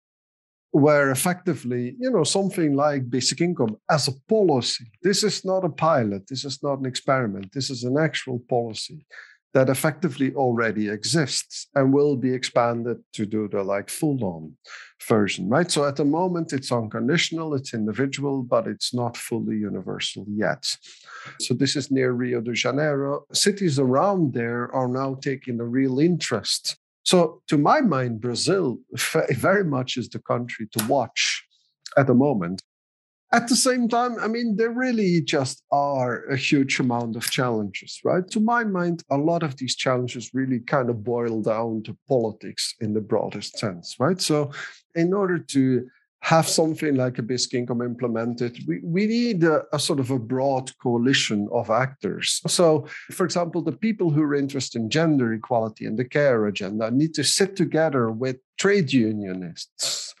where 0.71 1.09
effectively, 1.09 1.95
you 1.99 2.11
know, 2.11 2.23
something 2.23 2.75
like 2.75 3.09
basic 3.09 3.41
income 3.41 3.75
as 3.89 4.07
a 4.07 4.13
policy, 4.27 4.85
this 5.01 5.23
is 5.23 5.43
not 5.43 5.65
a 5.65 5.69
pilot, 5.69 6.27
this 6.27 6.45
is 6.45 6.61
not 6.61 6.79
an 6.79 6.85
experiment, 6.85 7.51
this 7.53 7.69
is 7.69 7.83
an 7.83 7.97
actual 7.97 8.39
policy 8.47 9.05
that 9.53 9.69
effectively 9.69 10.33
already 10.35 10.89
exists 10.89 11.67
and 11.73 11.91
will 11.91 12.15
be 12.15 12.31
expanded 12.31 12.97
to 13.13 13.25
do 13.25 13.47
the 13.47 13.63
like 13.63 13.89
full 13.89 14.23
on 14.23 14.55
version, 15.07 15.49
right? 15.49 15.71
So 15.71 15.85
at 15.85 15.95
the 15.95 16.05
moment, 16.05 16.53
it's 16.53 16.71
unconditional, 16.71 17.55
it's 17.55 17.73
individual, 17.73 18.43
but 18.43 18.67
it's 18.67 18.93
not 18.93 19.17
fully 19.17 19.55
universal 19.55 20.25
yet. 20.29 20.65
So 21.39 21.55
this 21.55 21.75
is 21.75 21.89
near 21.89 22.11
Rio 22.11 22.41
de 22.41 22.53
Janeiro. 22.53 23.25
Cities 23.33 23.79
around 23.79 24.33
there 24.33 24.73
are 24.73 24.87
now 24.87 25.15
taking 25.15 25.59
a 25.59 25.65
real 25.65 25.99
interest. 25.99 26.77
So, 27.09 27.41
to 27.47 27.57
my 27.57 27.81
mind, 27.81 28.21
Brazil 28.21 28.77
very 29.31 29.63
much 29.63 29.97
is 29.97 30.09
the 30.09 30.19
country 30.19 30.67
to 30.73 30.85
watch 30.85 31.43
at 31.97 32.05
the 32.05 32.13
moment 32.13 32.61
at 33.31 33.47
the 33.47 33.55
same 33.55 33.87
time, 33.87 34.17
I 34.19 34.27
mean, 34.27 34.55
there 34.55 34.71
really 34.71 35.21
just 35.21 35.63
are 35.71 36.25
a 36.25 36.35
huge 36.35 36.79
amount 36.79 37.15
of 37.15 37.29
challenges, 37.29 37.99
right? 38.03 38.27
To 38.31 38.39
my 38.39 38.63
mind, 38.63 39.03
a 39.11 39.17
lot 39.17 39.43
of 39.43 39.57
these 39.57 39.75
challenges 39.75 40.31
really 40.33 40.59
kind 40.59 40.89
of 40.89 41.03
boil 41.03 41.41
down 41.41 41.83
to 41.83 41.97
politics 42.07 42.73
in 42.81 42.93
the 42.93 43.01
broadest 43.01 43.59
sense, 43.59 43.95
right? 43.99 44.19
So, 44.19 44.51
in 44.95 45.13
order 45.13 45.37
to 45.37 45.87
have 46.21 46.47
something 46.47 46.95
like 46.95 47.17
a 47.17 47.23
basic 47.23 47.53
income 47.53 47.81
implemented, 47.81 48.59
we, 48.67 48.79
we 48.83 49.07
need 49.07 49.43
a, 49.43 49.63
a, 49.73 49.79
sort 49.79 49.99
of 49.99 50.11
a 50.11 50.19
broad 50.19 50.71
coalition 50.79 51.47
of 51.51 51.69
actors. 51.69 52.41
So, 52.47 52.87
for 53.11 53.25
example, 53.25 53.61
the 53.61 53.71
people 53.71 54.11
who 54.11 54.21
are 54.23 54.35
interested 54.35 54.81
in 54.81 54.89
gender 54.89 55.33
equality 55.33 55.85
and 55.85 55.97
the 55.97 56.05
care 56.05 56.45
agenda 56.45 56.91
need 56.91 57.13
to 57.15 57.23
sit 57.23 57.55
together 57.55 58.11
with 58.11 58.37
trade 58.57 58.91
unionists 58.91 60.13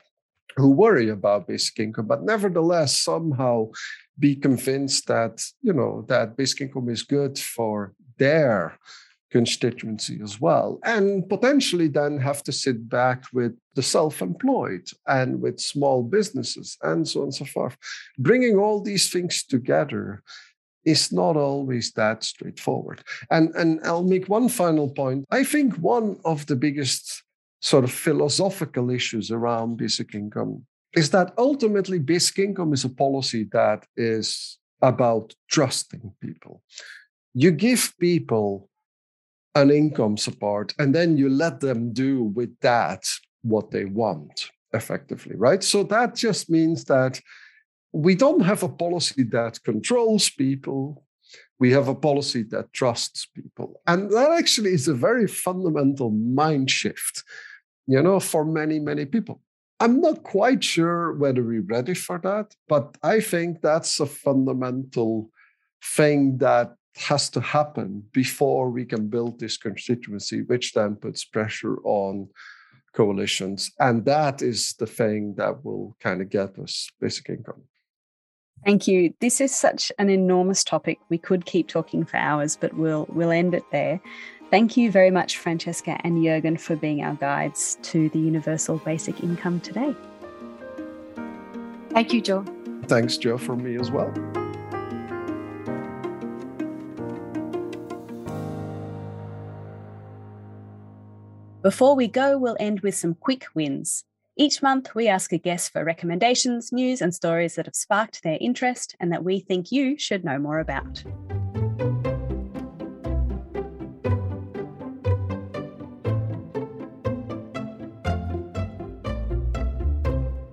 who 0.55 0.69
worry 0.69 1.09
about 1.09 1.47
basic 1.47 1.79
income, 1.79 2.07
but 2.07 2.23
nevertheless 2.23 2.99
somehow 2.99 3.69
be 4.17 4.35
convinced 4.35 5.07
that 5.07 5.41
you 5.61 5.73
know 5.73 6.05
that 6.07 6.35
basic 6.35 6.61
income 6.61 6.89
is 6.89 7.03
good 7.03 7.39
for 7.39 7.93
their 8.17 8.77
constituency 9.31 10.19
as 10.23 10.41
well, 10.41 10.79
and 10.83 11.27
potentially 11.29 11.87
then 11.87 12.17
have 12.17 12.43
to 12.43 12.51
sit 12.51 12.89
back 12.89 13.23
with 13.31 13.53
the 13.75 13.83
self-employed 13.83 14.87
and 15.07 15.41
with 15.41 15.59
small 15.59 16.03
businesses 16.03 16.77
and 16.81 17.07
so 17.07 17.19
on 17.19 17.25
and 17.25 17.35
so 17.35 17.45
forth. 17.45 17.77
Bringing 18.17 18.57
all 18.57 18.81
these 18.81 19.11
things 19.11 19.43
together 19.43 20.23
is 20.85 21.11
not 21.11 21.35
always 21.35 21.91
that 21.91 22.23
straightforward. 22.23 23.03
And 23.29 23.53
and 23.55 23.79
I'll 23.83 24.03
make 24.03 24.29
one 24.29 24.49
final 24.49 24.89
point. 24.89 25.25
I 25.29 25.43
think 25.43 25.75
one 25.75 26.19
of 26.25 26.45
the 26.45 26.55
biggest 26.55 27.23
sort 27.61 27.83
of 27.83 27.91
philosophical 27.91 28.89
issues 28.89 29.31
around 29.31 29.77
basic 29.77 30.15
income 30.15 30.65
is 30.95 31.11
that 31.11 31.33
ultimately 31.37 31.99
basic 31.99 32.39
income 32.39 32.73
is 32.73 32.85
a 32.85 32.89
policy 32.89 33.47
that 33.51 33.85
is 33.95 34.57
about 34.81 35.35
trusting 35.51 36.13
people. 36.21 36.63
You 37.33 37.51
give 37.51 37.93
people 37.99 38.69
an 39.55 39.71
income 39.71 40.17
support 40.17 40.73
and 40.79 40.93
then 40.93 41.17
you 41.17 41.29
let 41.29 41.59
them 41.59 41.91
do 41.91 42.23
with 42.23 42.57
that 42.59 43.03
what 43.41 43.71
they 43.71 43.85
want 43.85 44.49
effectively, 44.73 45.35
right? 45.35 45.63
So 45.63 45.83
that 45.83 46.15
just 46.15 46.49
means 46.49 46.83
that 46.85 47.19
we 47.91 48.13
don't 48.13 48.41
have 48.41 48.61
a 48.61 48.69
policy 48.69 49.23
that 49.23 49.63
controls 49.63 50.29
people. 50.29 51.03
We 51.59 51.71
have 51.71 51.87
a 51.87 51.95
policy 51.95 52.43
that 52.51 52.71
trusts 52.73 53.25
people. 53.25 53.81
And 53.87 54.11
that 54.11 54.31
actually 54.31 54.73
is 54.73 54.87
a 54.87 54.93
very 54.93 55.27
fundamental 55.27 56.11
mind 56.11 56.69
shift 56.69 57.23
you 57.89 58.03
know, 58.03 58.19
for 58.19 58.45
many, 58.45 58.77
many 58.77 59.05
people. 59.05 59.41
I'm 59.79 59.99
not 59.99 60.21
quite 60.21 60.63
sure 60.63 61.13
whether 61.13 61.43
we're 61.43 61.63
ready 61.63 61.95
for 61.95 62.19
that, 62.19 62.55
but 62.67 62.95
I 63.01 63.19
think 63.19 63.61
that's 63.61 63.99
a 63.99 64.05
fundamental 64.05 65.31
thing 65.83 66.37
that 66.37 66.75
has 66.99 67.29
to 67.31 67.41
happen 67.41 68.03
before 68.11 68.69
we 68.69 68.85
can 68.85 69.07
build 69.07 69.39
this 69.39 69.57
constituency, 69.57 70.41
which 70.41 70.73
then 70.73 70.95
puts 70.95 71.23
pressure 71.25 71.77
on 71.83 72.29
coalitions. 72.93 73.71
And 73.79 74.05
that 74.05 74.41
is 74.41 74.73
the 74.73 74.87
thing 74.87 75.35
that 75.37 75.63
will 75.63 75.95
kind 75.99 76.21
of 76.21 76.29
get 76.29 76.57
us 76.59 76.89
basic 76.99 77.29
income. 77.29 77.63
Thank 78.65 78.87
you. 78.87 79.13
This 79.21 79.39
is 79.39 79.55
such 79.55 79.91
an 79.99 80.09
enormous 80.09 80.63
topic. 80.63 80.99
We 81.09 81.17
could 81.17 81.45
keep 81.45 81.67
talking 81.67 82.03
for 82.03 82.17
hours, 82.17 82.57
but 82.59 82.73
we'll 82.73 83.05
we'll 83.09 83.31
end 83.31 83.53
it 83.53 83.63
there. 83.71 84.01
Thank 84.51 84.75
you 84.75 84.91
very 84.91 85.11
much, 85.11 85.37
Francesca 85.37 86.01
and 86.03 86.23
Jurgen, 86.23 86.57
for 86.57 86.75
being 86.75 87.03
our 87.03 87.13
guides 87.15 87.77
to 87.83 88.09
the 88.09 88.19
universal 88.19 88.77
basic 88.79 89.23
income 89.23 89.61
today. 89.61 89.95
Thank 91.91 92.13
you, 92.13 92.21
Joe. 92.21 92.43
Thanks, 92.87 93.17
Joe, 93.17 93.37
for 93.37 93.55
me 93.55 93.79
as 93.79 93.91
well. 93.91 94.11
Before 101.61 101.93
we 101.93 102.07
go, 102.07 102.37
we'll 102.37 102.55
end 102.57 102.79
with 102.79 102.95
some 102.95 103.15
quick 103.15 103.43
wins. 103.53 104.05
Each 104.37 104.61
month, 104.61 104.95
we 104.95 105.09
ask 105.09 105.33
a 105.33 105.37
guest 105.37 105.73
for 105.73 105.83
recommendations, 105.83 106.71
news, 106.71 107.01
and 107.01 107.13
stories 107.13 107.55
that 107.55 107.65
have 107.65 107.75
sparked 107.75 108.23
their 108.23 108.37
interest 108.39 108.95
and 109.01 109.11
that 109.11 109.25
we 109.25 109.41
think 109.41 109.69
you 109.69 109.97
should 109.97 110.23
know 110.23 110.39
more 110.39 110.59
about. 110.59 111.03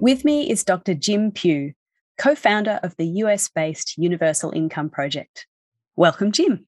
With 0.01 0.25
me 0.25 0.51
is 0.51 0.65
Dr. 0.65 0.95
Jim 0.95 1.31
Pugh, 1.31 1.73
co 2.19 2.35
founder 2.35 2.81
of 2.83 2.97
the 2.97 3.07
US 3.23 3.49
based 3.49 3.97
Universal 3.97 4.51
Income 4.57 4.91
Project. 4.91 5.47
Welcome, 5.95 6.33
Jim. 6.33 6.67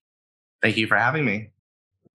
Thank 0.62 0.76
you 0.76 0.86
for 0.86 0.96
having 0.96 1.24
me. 1.24 1.50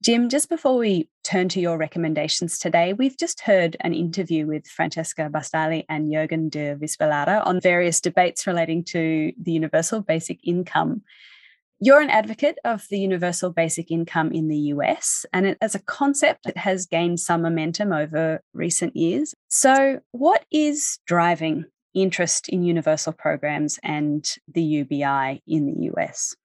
Jim, 0.04 0.28
just 0.28 0.50
before 0.50 0.76
we 0.76 1.08
turn 1.24 1.48
to 1.48 1.62
your 1.62 1.78
recommendations 1.78 2.60
today, 2.60 2.92
we've 2.92 3.18
just 3.18 3.40
heard 3.40 3.78
an 3.80 3.94
interview 3.94 4.46
with 4.46 4.68
Francesca 4.68 5.30
Bastagli 5.32 5.86
and 5.88 6.12
Jurgen 6.12 6.50
de 6.50 6.76
Wispelaere 6.76 7.42
on 7.46 7.62
various 7.62 8.02
debates 8.02 8.46
relating 8.46 8.84
to 8.84 9.32
the 9.42 9.54
universal 9.54 10.02
basic 10.02 10.46
income. 10.46 11.04
You're 11.80 12.02
an 12.02 12.10
advocate 12.10 12.58
of 12.66 12.86
the 12.90 13.00
universal 13.00 13.50
basic 13.52 13.92
income 13.92 14.34
in 14.34 14.50
the 14.50 14.58
US, 14.74 15.26
and 15.32 15.46
it, 15.46 15.58
as 15.62 15.74
a 15.74 15.80
concept, 15.80 16.48
it 16.48 16.58
has 16.58 16.86
gained 16.86 17.22
some 17.22 17.42
momentum 17.42 17.94
over 17.94 18.42
recent 18.54 18.98
years. 18.98 19.34
So, 19.48 20.02
what 20.12 20.44
is 20.52 21.00
driving 21.08 21.64
interest 21.94 22.50
in 22.50 22.64
universal 22.64 23.14
programs 23.14 23.80
and 23.84 24.30
the 24.54 24.64
UBI 24.64 25.42
in 25.48 25.66
the 25.66 25.92
US? 25.94 26.36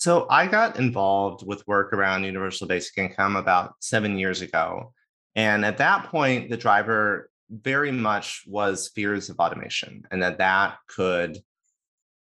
So 0.00 0.26
I 0.30 0.46
got 0.46 0.78
involved 0.78 1.46
with 1.46 1.66
work 1.68 1.92
around 1.92 2.24
universal 2.24 2.66
basic 2.66 2.96
income 2.96 3.36
about 3.36 3.74
seven 3.80 4.16
years 4.18 4.40
ago. 4.40 4.94
And 5.36 5.62
at 5.62 5.76
that 5.76 6.06
point, 6.06 6.48
the 6.48 6.56
driver 6.56 7.30
very 7.50 7.92
much 7.92 8.44
was 8.46 8.90
fears 8.94 9.28
of 9.28 9.38
automation 9.38 10.04
and 10.10 10.22
that 10.22 10.38
that 10.38 10.78
could 10.86 11.36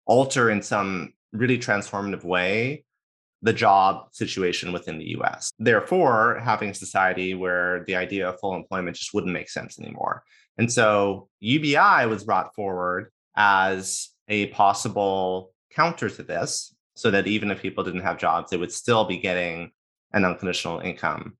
alter 0.06 0.48
in 0.48 0.62
some 0.62 1.12
really 1.32 1.58
transformative 1.58 2.24
way 2.24 2.86
the 3.42 3.52
job 3.52 4.06
situation 4.12 4.72
within 4.72 4.96
the 4.96 5.18
US. 5.18 5.50
Therefore, 5.58 6.40
having 6.42 6.70
a 6.70 6.74
society 6.74 7.34
where 7.34 7.84
the 7.84 7.96
idea 7.96 8.30
of 8.30 8.40
full 8.40 8.54
employment 8.54 8.96
just 8.96 9.12
wouldn't 9.12 9.34
make 9.34 9.50
sense 9.50 9.78
anymore. 9.78 10.22
And 10.56 10.72
so 10.72 11.28
UBI 11.40 12.06
was 12.06 12.24
brought 12.24 12.54
forward 12.54 13.12
as 13.36 14.08
a 14.26 14.46
possible 14.46 15.52
counter 15.70 16.08
to 16.08 16.22
this 16.22 16.74
so 16.98 17.12
that 17.12 17.28
even 17.28 17.52
if 17.52 17.62
people 17.62 17.84
didn't 17.84 18.00
have 18.00 18.18
jobs, 18.18 18.50
they 18.50 18.56
would 18.56 18.72
still 18.72 19.04
be 19.04 19.18
getting 19.18 19.70
an 20.12 20.24
unconditional 20.24 20.80
income. 20.80 21.38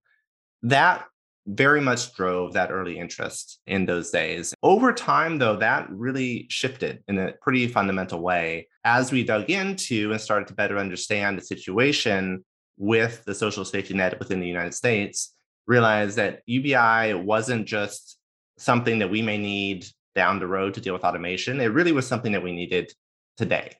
That 0.62 1.04
very 1.46 1.80
much 1.80 2.14
drove 2.14 2.52
that 2.52 2.70
early 2.70 2.96
interest 2.96 3.58
in 3.66 3.84
those 3.84 4.10
days. 4.10 4.54
Over 4.62 4.92
time, 4.92 5.38
though, 5.38 5.56
that 5.56 5.90
really 5.90 6.46
shifted 6.48 7.02
in 7.08 7.18
a 7.18 7.32
pretty 7.42 7.66
fundamental 7.66 8.20
way 8.20 8.68
as 8.84 9.10
we 9.10 9.24
dug 9.24 9.50
into 9.50 10.12
and 10.12 10.20
started 10.20 10.46
to 10.46 10.54
better 10.54 10.78
understand 10.78 11.36
the 11.36 11.42
situation 11.42 12.44
with 12.76 13.24
the 13.24 13.34
social 13.34 13.64
safety 13.64 13.94
net 13.94 14.16
within 14.20 14.38
the 14.38 14.46
United 14.46 14.74
States. 14.74 15.34
Realized 15.66 16.18
that 16.18 16.42
UBI 16.46 17.14
wasn't 17.14 17.66
just 17.66 18.16
something 18.58 19.00
that 19.00 19.10
we 19.10 19.22
may 19.22 19.38
need 19.38 19.88
down 20.14 20.38
the 20.38 20.46
road 20.46 20.74
to 20.74 20.80
deal 20.80 20.92
with 20.92 21.02
automation. 21.02 21.60
It 21.60 21.72
really 21.72 21.92
was 21.92 22.06
something 22.06 22.30
that 22.30 22.44
we 22.44 22.52
needed 22.52 22.92
today 23.36 23.72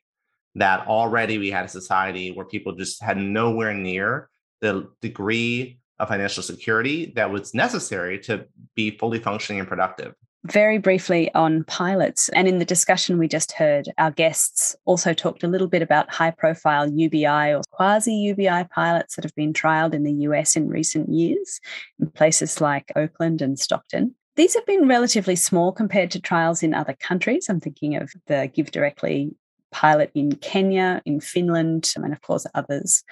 that 0.59 0.87
already 0.87 1.39
we 1.39 1.51
had 1.51 1.65
a 1.65 1.69
society 1.69 2.31
where 2.33 2.45
people 2.45 2.73
just 2.73 3.03
had 3.03 3.17
nowhere 3.17 3.75
near 3.75 4.29
the 4.61 4.89
degree 5.01 5.79
of 5.99 6.09
financial 6.09 6.43
security 6.43 7.13
that 7.17 7.31
was 7.31 7.55
necessary 7.55 8.19
to 8.21 8.45
be 8.75 8.97
fully 8.99 9.19
functioning 9.19 9.61
and 9.61 9.69
productive. 9.69 10.15
Very 10.45 10.79
briefly 10.79 11.35
on 11.35 11.65
pilots, 11.65 12.29
and 12.29 12.47
in 12.47 12.59
the 12.59 12.65
discussion 12.65 13.19
we 13.19 13.27
just 13.27 13.53
heard, 13.53 13.89
our 13.99 14.13
guests 14.13 14.77
also 14.85 15.13
talked 15.13 15.43
a 15.43 15.49
little 15.49 15.67
bit 15.67 15.83
about 15.83 16.11
high 16.11 16.31
profile 16.31 16.89
UBI 16.89 17.55
or 17.55 17.63
quasi 17.73 18.15
UBI 18.15 18.65
pilots 18.73 19.17
that 19.17 19.25
have 19.25 19.35
been 19.35 19.53
trialed 19.53 19.95
in 19.95 20.05
the 20.05 20.13
US 20.13 20.55
in 20.55 20.69
recent 20.69 21.09
years 21.13 21.61
in 21.99 22.11
places 22.11 22.61
like 22.61 22.93
Oakland 22.95 23.43
and 23.43 23.59
Stockton. 23.59 24.15
These 24.37 24.55
have 24.55 24.65
been 24.65 24.87
relatively 24.87 25.35
small 25.35 25.73
compared 25.73 26.13
to 26.13 26.21
trials 26.21 26.63
in 26.63 26.73
other 26.73 26.95
countries. 26.95 27.49
I'm 27.49 27.59
thinking 27.59 27.97
of 27.97 28.13
the 28.29 28.49
GiveDirectly 28.57 29.35
pilot 29.71 30.11
in 30.15 30.37
Kenya, 30.37 31.03
in 31.05 31.21
Finland, 31.21 31.93
and 31.97 32.13
of 32.13 32.21
course 32.23 32.47
others. 32.55 33.05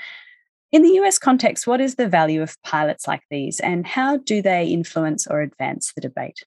In 0.72 0.82
the 0.82 1.00
US 1.00 1.18
context, 1.18 1.66
what 1.66 1.80
is 1.80 1.94
the 1.94 2.08
value 2.08 2.42
of 2.42 2.60
pilots 2.62 3.06
like 3.06 3.22
these 3.30 3.60
and 3.60 3.86
how 3.86 4.18
do 4.18 4.42
they 4.42 4.66
influence 4.66 5.26
or 5.26 5.40
advance 5.40 5.92
the 5.92 6.00
debate? 6.00 6.44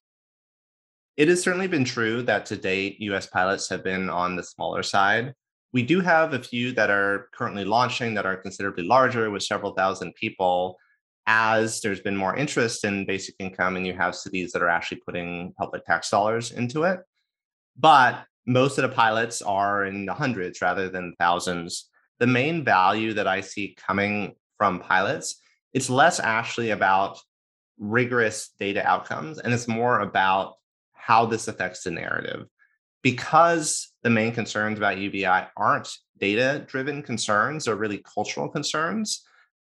It 1.17 1.27
has 1.27 1.41
certainly 1.41 1.67
been 1.67 1.85
true 1.85 2.21
that 2.23 2.45
to 2.47 2.55
date, 2.55 2.99
US 3.01 3.27
pilots 3.27 3.69
have 3.69 3.83
been 3.83 4.09
on 4.09 4.35
the 4.35 4.43
smaller 4.43 4.83
side. 4.83 5.33
We 5.73 5.83
do 5.83 6.01
have 6.01 6.33
a 6.33 6.41
few 6.41 6.71
that 6.73 6.89
are 6.89 7.29
currently 7.33 7.65
launching 7.65 8.13
that 8.15 8.25
are 8.25 8.37
considerably 8.37 8.83
larger 8.83 9.29
with 9.29 9.43
several 9.43 9.73
thousand 9.73 10.15
people 10.15 10.77
as 11.27 11.79
there's 11.81 11.99
been 11.99 12.15
more 12.15 12.35
interest 12.35 12.83
in 12.83 13.05
basic 13.05 13.35
income 13.37 13.75
and 13.75 13.85
you 13.85 13.93
have 13.93 14.15
cities 14.15 14.51
that 14.51 14.63
are 14.63 14.69
actually 14.69 14.99
putting 15.05 15.53
public 15.57 15.85
tax 15.85 16.09
dollars 16.09 16.51
into 16.51 16.83
it. 16.83 16.99
But 17.77 18.25
most 18.49 18.79
of 18.79 18.81
the 18.81 18.95
pilots 18.95 19.43
are 19.43 19.85
in 19.85 20.07
the 20.07 20.13
hundreds 20.13 20.59
rather 20.59 20.89
than 20.89 21.13
thousands. 21.19 21.87
The 22.17 22.25
main 22.25 22.65
value 22.65 23.13
that 23.13 23.27
I 23.27 23.41
see 23.41 23.77
coming 23.77 24.33
from 24.57 24.79
pilots, 24.79 25.39
it's 25.71 25.87
less 25.87 26.19
actually 26.19 26.71
about 26.71 27.19
rigorous 27.77 28.49
data 28.59 28.83
outcomes 28.83 29.37
and 29.37 29.53
it's 29.53 29.67
more 29.67 29.99
about 29.99 30.55
how 30.93 31.27
this 31.27 31.47
affects 31.47 31.83
the 31.83 31.91
narrative. 31.91 32.47
Because 33.03 33.93
the 34.01 34.09
main 34.09 34.31
concerns 34.31 34.79
about 34.79 34.97
UBI 34.97 35.47
aren't 35.55 35.95
data 36.19 36.65
driven 36.67 37.03
concerns 37.03 37.67
or 37.67 37.75
really 37.75 37.99
cultural 37.99 38.49
concerns, 38.49 39.21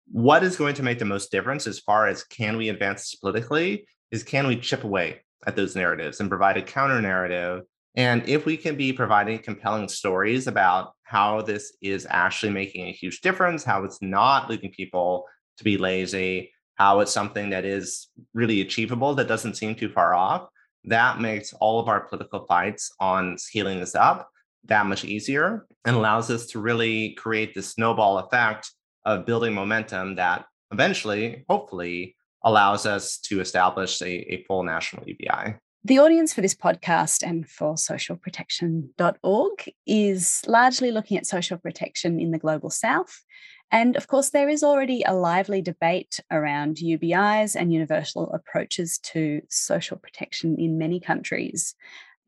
what 0.10 0.42
is 0.42 0.56
going 0.56 0.76
to 0.76 0.84
make 0.84 1.00
the 1.00 1.06
most 1.06 1.32
difference 1.32 1.68
as 1.68 1.80
far 1.80 2.08
as 2.08 2.24
can 2.24 2.56
we 2.56 2.70
advance 2.70 3.14
politically 3.16 3.86
is 4.10 4.24
can 4.24 4.48
we 4.48 4.56
chip 4.56 4.86
away 4.86 5.20
at 5.46 5.58
those 5.58 5.76
narratives 5.76 6.22
and 6.22 6.30
provide 6.30 6.56
a 6.56 6.62
counter 6.62 7.02
narrative 7.02 7.64
and 8.00 8.26
if 8.30 8.46
we 8.46 8.56
can 8.56 8.78
be 8.78 8.94
providing 8.94 9.40
compelling 9.40 9.90
stories 9.90 10.48
about 10.48 10.94
how 11.04 11.42
this 11.42 11.76
is 11.82 12.08
actually 12.10 12.54
making 12.54 12.88
a 12.88 12.94
huge 12.94 13.20
difference, 13.20 13.66
how 13.66 13.84
it's 13.84 14.02
not 14.02 14.50
leading 14.50 14.72
people 14.72 15.26
to 15.58 15.66
be 15.66 15.78
lazy, 15.78 16.50
how 16.76 17.02
it's 17.02 17.12
something 17.12 17.50
that 17.50 17.66
is 17.66 18.08
really 18.34 18.62
achievable, 18.62 19.16
that 19.16 19.28
doesn't 19.28 19.56
seem 19.56 19.76
too 19.76 19.90
far 19.90 20.14
off, 20.14 20.48
that 20.86 21.20
makes 21.20 21.52
all 21.52 21.78
of 21.78 21.90
our 21.90 22.00
political 22.00 22.46
fights 22.46 22.90
on 23.02 23.38
scaling 23.38 23.82
this 23.82 23.96
up 23.96 24.30
that 24.64 24.86
much 24.86 25.04
easier 25.04 25.68
and 25.84 25.98
allows 25.98 26.32
us 26.32 26.46
to 26.46 26.60
really 26.60 27.12
create 27.16 27.54
this 27.54 27.72
snowball 27.72 28.20
effect 28.20 28.72
of 29.04 29.26
building 29.26 29.54
momentum 29.54 30.16
that 30.16 30.46
eventually, 30.72 31.44
hopefully, 31.50 32.16
allows 32.46 32.86
us 32.86 33.18
to 33.18 33.42
establish 33.42 34.02
a, 34.02 34.34
a 34.34 34.46
full 34.46 34.64
national 34.64 35.04
UBI. 35.06 35.56
The 35.86 36.00
audience 36.00 36.34
for 36.34 36.42
this 36.42 36.56
podcast 36.56 37.24
and 37.26 37.50
for 37.50 37.76
socialprotection.org 37.76 39.74
is 39.88 40.42
largely 40.46 40.92
looking 40.92 41.18
at 41.18 41.26
social 41.26 41.58
protection 41.58 42.20
in 42.20 42.32
the 42.32 42.38
global 42.38 42.70
south. 42.70 43.24
And 43.72 43.96
of 43.96 44.08
course, 44.08 44.32
there 44.32 44.50
is 44.50 44.62
already 44.62 45.04
a 45.04 45.14
lively 45.14 45.62
debate 45.62 46.20
around 46.32 46.78
UBIs 46.78 47.56
and 47.56 47.72
universal 47.72 48.30
approaches 48.34 48.98
to 49.04 49.42
social 49.50 49.96
protection 49.96 50.58
in 50.60 50.78
many 50.78 51.00
countries. 51.00 51.76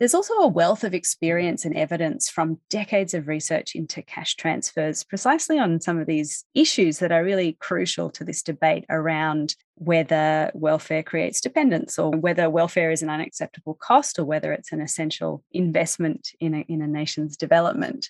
There's 0.01 0.15
also 0.15 0.33
a 0.33 0.47
wealth 0.47 0.83
of 0.83 0.95
experience 0.95 1.63
and 1.63 1.77
evidence 1.77 2.27
from 2.27 2.57
decades 2.71 3.13
of 3.13 3.27
research 3.27 3.75
into 3.75 4.01
cash 4.01 4.33
transfers, 4.33 5.03
precisely 5.03 5.59
on 5.59 5.79
some 5.79 5.99
of 5.99 6.07
these 6.07 6.43
issues 6.55 6.97
that 6.97 7.11
are 7.11 7.23
really 7.23 7.55
crucial 7.59 8.09
to 8.09 8.23
this 8.23 8.41
debate 8.41 8.83
around 8.89 9.55
whether 9.75 10.49
welfare 10.55 11.03
creates 11.03 11.39
dependence 11.39 11.99
or 11.99 12.09
whether 12.09 12.49
welfare 12.49 12.89
is 12.89 13.03
an 13.03 13.11
unacceptable 13.11 13.75
cost 13.75 14.17
or 14.17 14.25
whether 14.25 14.51
it's 14.51 14.71
an 14.71 14.81
essential 14.81 15.43
investment 15.51 16.31
in 16.39 16.55
a, 16.55 16.61
in 16.61 16.81
a 16.81 16.87
nation's 16.87 17.37
development. 17.37 18.09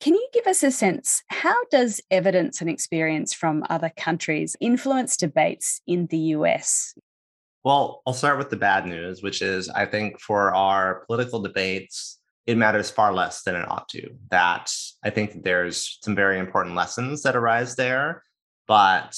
Can 0.00 0.14
you 0.14 0.28
give 0.32 0.48
us 0.48 0.64
a 0.64 0.72
sense? 0.72 1.22
How 1.28 1.54
does 1.70 2.00
evidence 2.10 2.60
and 2.60 2.68
experience 2.68 3.32
from 3.32 3.62
other 3.70 3.92
countries 3.96 4.56
influence 4.58 5.16
debates 5.16 5.82
in 5.86 6.08
the 6.08 6.18
US? 6.18 6.96
Well, 7.64 8.02
I'll 8.06 8.14
start 8.14 8.38
with 8.38 8.50
the 8.50 8.56
bad 8.56 8.86
news, 8.86 9.22
which 9.22 9.42
is 9.42 9.68
I 9.68 9.84
think 9.86 10.20
for 10.20 10.54
our 10.54 11.04
political 11.06 11.40
debates, 11.40 12.18
it 12.46 12.56
matters 12.56 12.90
far 12.90 13.12
less 13.12 13.42
than 13.42 13.56
it 13.56 13.70
ought 13.70 13.88
to. 13.90 14.08
That 14.30 14.72
I 15.04 15.10
think 15.10 15.44
there's 15.44 15.98
some 16.02 16.14
very 16.14 16.38
important 16.38 16.76
lessons 16.76 17.22
that 17.22 17.36
arise 17.36 17.76
there. 17.76 18.22
But 18.66 19.16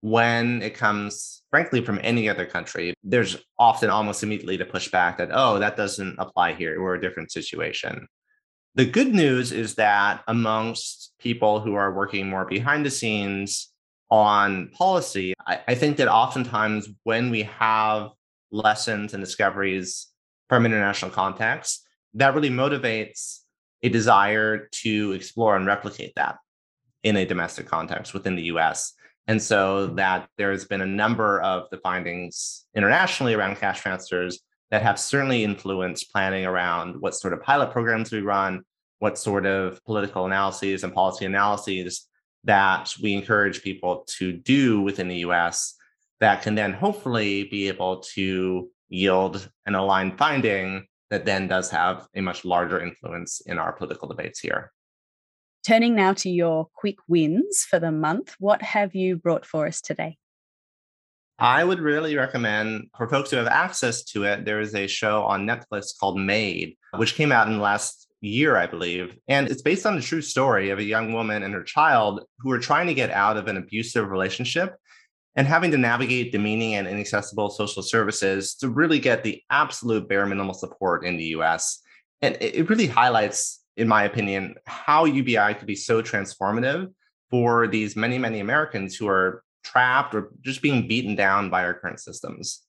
when 0.00 0.62
it 0.62 0.74
comes, 0.74 1.42
frankly, 1.50 1.84
from 1.84 2.00
any 2.02 2.28
other 2.28 2.46
country, 2.46 2.94
there's 3.02 3.36
often 3.58 3.90
almost 3.90 4.22
immediately 4.22 4.56
to 4.58 4.64
push 4.64 4.90
back 4.90 5.18
that, 5.18 5.30
oh, 5.32 5.58
that 5.58 5.76
doesn't 5.76 6.16
apply 6.18 6.54
here. 6.54 6.80
We're 6.80 6.94
a 6.94 7.00
different 7.00 7.32
situation. 7.32 8.06
The 8.76 8.84
good 8.84 9.14
news 9.14 9.52
is 9.52 9.74
that 9.76 10.22
amongst 10.28 11.14
people 11.18 11.60
who 11.60 11.74
are 11.74 11.92
working 11.92 12.28
more 12.28 12.44
behind 12.44 12.86
the 12.86 12.90
scenes 12.90 13.72
on 14.10 14.68
policy, 14.68 15.34
I, 15.46 15.60
I 15.68 15.74
think 15.74 15.96
that 15.96 16.08
oftentimes 16.08 16.88
when 17.04 17.30
we 17.30 17.42
have 17.42 18.10
lessons 18.50 19.14
and 19.14 19.22
discoveries 19.22 20.08
from 20.48 20.66
international 20.66 21.10
context, 21.10 21.86
that 22.14 22.34
really 22.34 22.50
motivates 22.50 23.40
a 23.82 23.88
desire 23.88 24.68
to 24.72 25.12
explore 25.12 25.56
and 25.56 25.66
replicate 25.66 26.12
that 26.16 26.36
in 27.02 27.16
a 27.16 27.26
domestic 27.26 27.66
context 27.66 28.14
within 28.14 28.36
the 28.36 28.44
US. 28.44 28.92
And 29.26 29.42
so 29.42 29.88
that 29.88 30.28
there's 30.38 30.64
been 30.64 30.80
a 30.80 30.86
number 30.86 31.40
of 31.40 31.68
the 31.70 31.78
findings 31.78 32.64
internationally 32.74 33.34
around 33.34 33.56
cash 33.56 33.80
transfers 33.80 34.40
that 34.70 34.82
have 34.82 34.98
certainly 34.98 35.44
influenced 35.44 36.10
planning 36.12 36.46
around 36.46 37.00
what 37.00 37.14
sort 37.14 37.32
of 37.32 37.42
pilot 37.42 37.70
programs 37.70 38.12
we 38.12 38.20
run, 38.20 38.62
what 38.98 39.18
sort 39.18 39.46
of 39.46 39.82
political 39.84 40.26
analyses 40.26 40.84
and 40.84 40.92
policy 40.92 41.24
analyses 41.24 42.08
that 42.46 42.94
we 43.02 43.12
encourage 43.12 43.62
people 43.62 44.04
to 44.18 44.32
do 44.32 44.80
within 44.80 45.08
the 45.08 45.18
US 45.18 45.74
that 46.20 46.42
can 46.42 46.54
then 46.54 46.72
hopefully 46.72 47.44
be 47.44 47.68
able 47.68 48.00
to 48.14 48.70
yield 48.88 49.48
an 49.66 49.74
aligned 49.74 50.16
finding 50.16 50.86
that 51.10 51.24
then 51.24 51.48
does 51.48 51.70
have 51.70 52.06
a 52.14 52.20
much 52.20 52.44
larger 52.44 52.80
influence 52.80 53.40
in 53.42 53.58
our 53.58 53.72
political 53.72 54.08
debates 54.08 54.40
here. 54.40 54.72
Turning 55.66 55.94
now 55.94 56.12
to 56.12 56.30
your 56.30 56.68
quick 56.74 56.96
wins 57.08 57.66
for 57.68 57.78
the 57.78 57.92
month, 57.92 58.34
what 58.38 58.62
have 58.62 58.94
you 58.94 59.16
brought 59.16 59.44
for 59.44 59.66
us 59.66 59.80
today? 59.80 60.16
I 61.38 61.64
would 61.64 61.80
really 61.80 62.16
recommend 62.16 62.88
for 62.96 63.08
folks 63.08 63.30
who 63.30 63.36
have 63.36 63.46
access 63.46 64.04
to 64.04 64.24
it, 64.24 64.44
there 64.44 64.60
is 64.60 64.74
a 64.74 64.86
show 64.86 65.24
on 65.24 65.46
Netflix 65.46 65.88
called 65.98 66.18
Maid, 66.18 66.76
which 66.94 67.14
came 67.14 67.30
out 67.30 67.46
in 67.46 67.54
the 67.54 67.62
last 67.62 68.05
year, 68.20 68.56
I 68.56 68.66
believe. 68.66 69.16
And 69.28 69.48
it's 69.48 69.62
based 69.62 69.86
on 69.86 69.96
a 69.96 70.02
true 70.02 70.22
story 70.22 70.70
of 70.70 70.78
a 70.78 70.84
young 70.84 71.12
woman 71.12 71.42
and 71.42 71.54
her 71.54 71.62
child 71.62 72.22
who 72.38 72.50
are 72.50 72.58
trying 72.58 72.86
to 72.86 72.94
get 72.94 73.10
out 73.10 73.36
of 73.36 73.48
an 73.48 73.56
abusive 73.56 74.08
relationship 74.08 74.76
and 75.36 75.46
having 75.46 75.70
to 75.70 75.78
navigate 75.78 76.32
demeaning 76.32 76.74
and 76.74 76.88
inaccessible 76.88 77.50
social 77.50 77.82
services 77.82 78.54
to 78.54 78.70
really 78.70 78.98
get 78.98 79.22
the 79.22 79.42
absolute 79.50 80.08
bare 80.08 80.26
minimal 80.26 80.54
support 80.54 81.04
in 81.04 81.16
the 81.16 81.24
US. 81.36 81.82
And 82.22 82.36
it 82.40 82.68
really 82.70 82.86
highlights, 82.86 83.62
in 83.76 83.86
my 83.86 84.04
opinion, 84.04 84.54
how 84.64 85.04
UBI 85.04 85.54
could 85.54 85.66
be 85.66 85.76
so 85.76 86.00
transformative 86.00 86.92
for 87.30 87.66
these 87.66 87.96
many, 87.96 88.18
many 88.18 88.40
Americans 88.40 88.96
who 88.96 89.08
are 89.08 89.42
trapped 89.62 90.14
or 90.14 90.30
just 90.40 90.62
being 90.62 90.88
beaten 90.88 91.14
down 91.14 91.50
by 91.50 91.64
our 91.64 91.74
current 91.74 92.00
systems. 92.00 92.62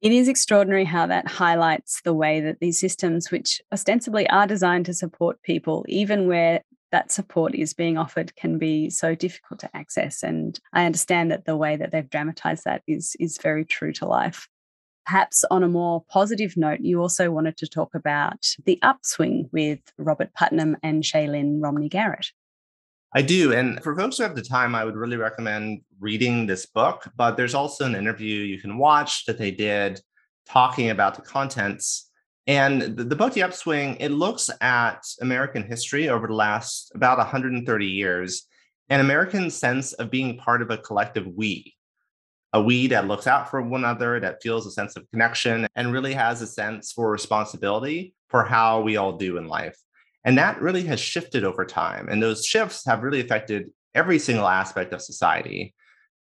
It 0.00 0.12
is 0.12 0.28
extraordinary 0.28 0.84
how 0.86 1.06
that 1.06 1.28
highlights 1.28 2.00
the 2.02 2.14
way 2.14 2.40
that 2.40 2.60
these 2.60 2.80
systems, 2.80 3.30
which 3.30 3.60
ostensibly 3.70 4.28
are 4.30 4.46
designed 4.46 4.86
to 4.86 4.94
support 4.94 5.42
people, 5.42 5.84
even 5.88 6.26
where 6.26 6.62
that 6.90 7.12
support 7.12 7.54
is 7.54 7.74
being 7.74 7.98
offered 7.98 8.34
can 8.34 8.58
be 8.58 8.88
so 8.88 9.14
difficult 9.14 9.60
to 9.60 9.76
access. 9.76 10.22
And 10.22 10.58
I 10.72 10.86
understand 10.86 11.30
that 11.30 11.44
the 11.44 11.56
way 11.56 11.76
that 11.76 11.92
they've 11.92 12.08
dramatized 12.08 12.64
that 12.64 12.82
is, 12.86 13.14
is 13.20 13.38
very 13.38 13.64
true 13.64 13.92
to 13.94 14.06
life. 14.06 14.48
Perhaps 15.04 15.44
on 15.50 15.62
a 15.62 15.68
more 15.68 16.02
positive 16.08 16.56
note, 16.56 16.80
you 16.80 17.00
also 17.00 17.30
wanted 17.30 17.58
to 17.58 17.66
talk 17.66 17.94
about 17.94 18.46
the 18.64 18.78
upswing 18.82 19.50
with 19.52 19.80
Robert 19.98 20.32
Putnam 20.34 20.78
and 20.82 21.02
Shaylyn 21.02 21.58
Romney 21.60 21.88
Garrett. 21.90 22.28
I 23.12 23.22
do. 23.22 23.52
And 23.52 23.82
for 23.82 23.96
folks 23.96 24.16
who 24.16 24.22
have 24.22 24.36
the 24.36 24.42
time, 24.42 24.74
I 24.74 24.84
would 24.84 24.94
really 24.94 25.16
recommend 25.16 25.80
reading 25.98 26.46
this 26.46 26.66
book. 26.66 27.10
But 27.16 27.36
there's 27.36 27.54
also 27.54 27.84
an 27.84 27.96
interview 27.96 28.36
you 28.36 28.60
can 28.60 28.78
watch 28.78 29.24
that 29.26 29.38
they 29.38 29.50
did 29.50 30.00
talking 30.46 30.90
about 30.90 31.16
the 31.16 31.22
contents. 31.22 32.10
And 32.46 32.82
the, 32.82 33.04
the 33.04 33.16
book, 33.16 33.32
The 33.32 33.42
Upswing, 33.42 33.96
it 34.00 34.10
looks 34.10 34.48
at 34.60 35.04
American 35.20 35.62
history 35.62 36.08
over 36.08 36.26
the 36.26 36.34
last 36.34 36.92
about 36.94 37.18
130 37.18 37.86
years, 37.86 38.46
and 38.88 39.00
American 39.00 39.50
sense 39.50 39.92
of 39.92 40.10
being 40.10 40.36
part 40.36 40.62
of 40.62 40.70
a 40.70 40.78
collective 40.78 41.26
we, 41.26 41.76
a 42.52 42.60
we 42.60 42.88
that 42.88 43.06
looks 43.06 43.26
out 43.26 43.50
for 43.50 43.62
one 43.62 43.84
another, 43.84 44.18
that 44.18 44.42
feels 44.42 44.66
a 44.66 44.70
sense 44.70 44.96
of 44.96 45.08
connection, 45.10 45.68
and 45.76 45.92
really 45.92 46.14
has 46.14 46.42
a 46.42 46.46
sense 46.46 46.92
for 46.92 47.10
responsibility 47.10 48.14
for 48.28 48.42
how 48.42 48.80
we 48.80 48.96
all 48.96 49.12
do 49.12 49.36
in 49.36 49.46
life. 49.46 49.76
And 50.24 50.36
that 50.38 50.60
really 50.60 50.84
has 50.84 51.00
shifted 51.00 51.44
over 51.44 51.64
time. 51.64 52.08
And 52.08 52.22
those 52.22 52.44
shifts 52.44 52.84
have 52.86 53.02
really 53.02 53.20
affected 53.20 53.70
every 53.94 54.18
single 54.18 54.46
aspect 54.46 54.92
of 54.92 55.02
society. 55.02 55.74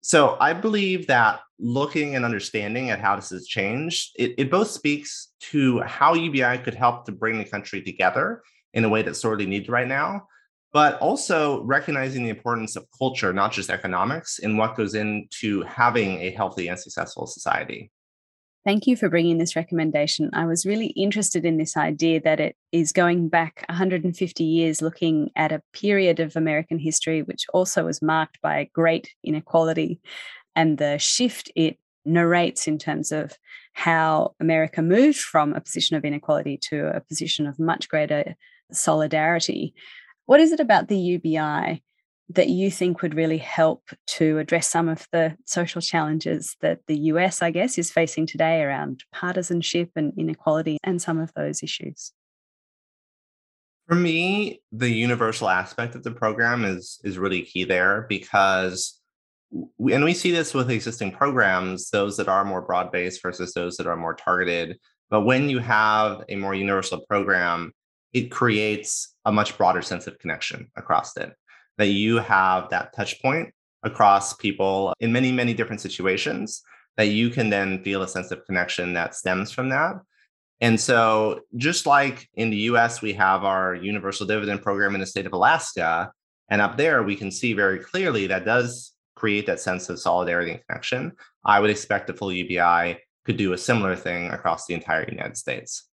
So 0.03 0.37
I 0.39 0.53
believe 0.53 1.09
that 1.09 1.41
looking 1.59 2.15
and 2.15 2.25
understanding 2.25 2.91
at 2.91 3.01
how 3.01 3.17
this 3.17 3.31
has 3.31 3.47
changed, 3.47 4.13
it, 4.17 4.35
it 4.39 4.51
both 4.51 4.71
speaks 4.71 5.33
to 5.51 5.81
how 5.81 6.15
UBI 6.15 6.59
could 6.59 6.75
help 6.75 7.07
to 7.07 7.13
bring 7.13 7.39
the 7.39 7.45
country 7.45 7.83
together 7.83 8.43
in 8.73 8.85
a 8.85 8.89
way 8.89 9.03
that's 9.03 9.21
sorely 9.21 9.47
needed 9.47 9.71
right 9.71 9.89
now, 9.89 10.29
but 10.73 10.99
also 11.01 11.63
recognizing 11.65 12.23
the 12.23 12.31
importance 12.31 12.77
of 12.77 12.87
culture, 12.97 13.33
not 13.33 13.51
just 13.51 13.71
economics, 13.71 14.39
in 14.39 14.57
what 14.57 14.77
goes 14.77 14.95
into 14.95 15.63
having 15.63 16.21
a 16.21 16.31
healthy 16.31 16.69
and 16.69 16.79
successful 16.79 17.27
society. 17.27 17.91
Thank 18.67 18.89
you 18.89 18.97
for 18.97 19.09
bringing 19.09 19.39
this 19.39 19.55
recommendation. 19.55 20.29
I 20.33 20.45
was 20.45 20.67
really 20.67 20.89
interested 20.89 21.45
in 21.45 21.57
this 21.57 21.77
idea 21.77 22.21
that 22.23 22.41
it 22.41 22.57
is 22.73 22.91
going 22.91 23.29
back 23.29 23.65
150 23.69 24.43
years, 24.43 24.83
looking 24.83 25.31
at 25.37 25.53
a 25.53 25.63
period 25.73 26.19
of 26.19 26.35
American 26.35 26.81
history 26.81 27.23
which 27.23 27.45
also 27.55 27.85
was 27.85 28.03
marked 28.03 28.41
by 28.43 28.69
great 28.73 29.15
inequality 29.23 30.01
and 30.57 30.79
the 30.79 30.99
shift 30.99 31.49
it 31.55 31.79
narrates 32.05 32.67
in 32.67 32.77
terms 32.77 33.13
of 33.13 33.39
how 33.73 34.35
America 34.41 34.83
moved 34.83 35.21
from 35.21 35.53
a 35.53 35.61
position 35.61 35.97
of 35.97 36.05
inequality 36.05 36.59
to 36.63 36.89
a 36.89 37.01
position 37.03 37.47
of 37.47 37.61
much 37.61 37.89
greater 37.89 38.35
solidarity. 38.73 39.75
What 40.25 40.41
is 40.41 40.51
it 40.51 40.59
about 40.59 40.89
the 40.89 40.99
UBI 40.99 41.85
that 42.29 42.49
you 42.49 42.71
think 42.71 43.03
would 43.03 43.15
really 43.15 43.39
help 43.39 43.89
to 44.07 44.39
address 44.39 44.69
some 44.69 44.89
of 44.89 45.07
the 45.13 45.37
social 45.45 45.81
challenges 45.81 46.57
that 46.61 46.81
the 46.87 46.99
US, 47.13 47.41
I 47.41 47.51
guess, 47.51 47.79
is 47.79 47.91
facing 47.91 48.27
today 48.27 48.63
around 48.63 49.05
partisanship 49.13 49.91
and 49.95 50.13
inequality 50.19 50.79
and 50.83 51.01
some 51.01 51.21
of 51.21 51.33
those 51.35 51.63
issues? 51.63 52.13
For 53.87 53.95
me, 53.95 54.61
the 54.73 54.91
universal 54.91 55.49
aspect 55.49 55.95
of 55.95 56.03
the 56.03 56.11
program 56.11 56.65
is 56.65 56.99
is 57.05 57.19
really 57.19 57.43
key 57.43 57.63
there 57.63 58.07
because 58.09 59.01
we, 59.79 59.93
and 59.93 60.05
we 60.05 60.13
see 60.13 60.33
this 60.33 60.53
with 60.53 60.73
existing 60.73 61.13
programs, 61.13 61.91
those 61.91 62.17
that 62.17 62.27
are 62.27 62.45
more 62.45 62.63
broad 62.63 62.91
based 62.91 63.23
versus 63.23 63.55
those 63.55 63.77
that 63.77 63.87
are 63.87 63.97
more 63.97 64.15
targeted. 64.15 64.79
But 65.09 65.21
when 65.21 65.49
you 65.49 65.61
have 65.61 66.25
a 66.29 66.35
more 66.35 66.53
universal 66.53 67.03
program, 67.09 67.73
it 68.13 68.33
creates 68.33 69.15
a 69.25 69.31
much 69.31 69.57
broader 69.57 69.83
sense 69.83 70.09
of 70.09 70.19
connection 70.19 70.69
across 70.77 71.17
it 71.17 71.33
that 71.79 71.89
you 71.89 72.17
have 72.17 72.71
that 72.71 72.95
touch 72.95 73.21
point 73.21 73.53
across 73.83 74.35
people 74.35 74.95
in 75.01 75.13
many, 75.13 75.31
many 75.31 75.55
different 75.55 75.81
situations 75.81 76.63
that 76.97 77.09
you 77.09 77.31
can 77.31 77.51
then 77.51 77.83
feel 77.83 78.03
a 78.03 78.09
sense 78.09 78.31
of 78.31 78.45
connection 78.47 78.95
that 78.95 79.15
stems 79.15 79.53
from 79.53 79.69
that. 79.69 79.97
And 80.61 80.81
so, 80.81 81.41
just 81.57 81.85
like 81.85 82.29
in 82.35 82.49
the 82.51 82.57
US, 82.71 83.03
we 83.03 83.13
have 83.13 83.45
our 83.45 83.75
universal 83.75 84.27
dividend 84.27 84.63
program 84.63 84.95
in 84.95 85.01
the 85.01 85.07
state 85.07 85.27
of 85.27 85.35
Alaska. 85.35 86.11
And 86.49 86.63
up 86.63 86.79
there, 86.79 87.03
we 87.03 87.17
can 87.17 87.31
see 87.31 87.53
very 87.53 87.79
clearly 87.79 88.27
that 88.29 88.47
does 88.47 88.93
create 89.17 89.47
that 89.47 89.61
sense 89.61 89.89
of 89.89 89.99
solidarity 89.99 90.53
and 90.53 90.67
connection. 90.67 91.13
I 91.45 91.61
would 91.61 91.71
expect 91.71 92.09
a 92.11 92.15
full 92.15 92.33
UBI 92.33 92.99
could 93.25 93.37
do 93.37 93.53
a 93.53 93.59
similar 93.59 93.97
thing 93.97 94.31
across 94.31 94.67
the 94.67 94.75
entire 94.75 95.07
United 95.11 95.37
States. 95.37 95.89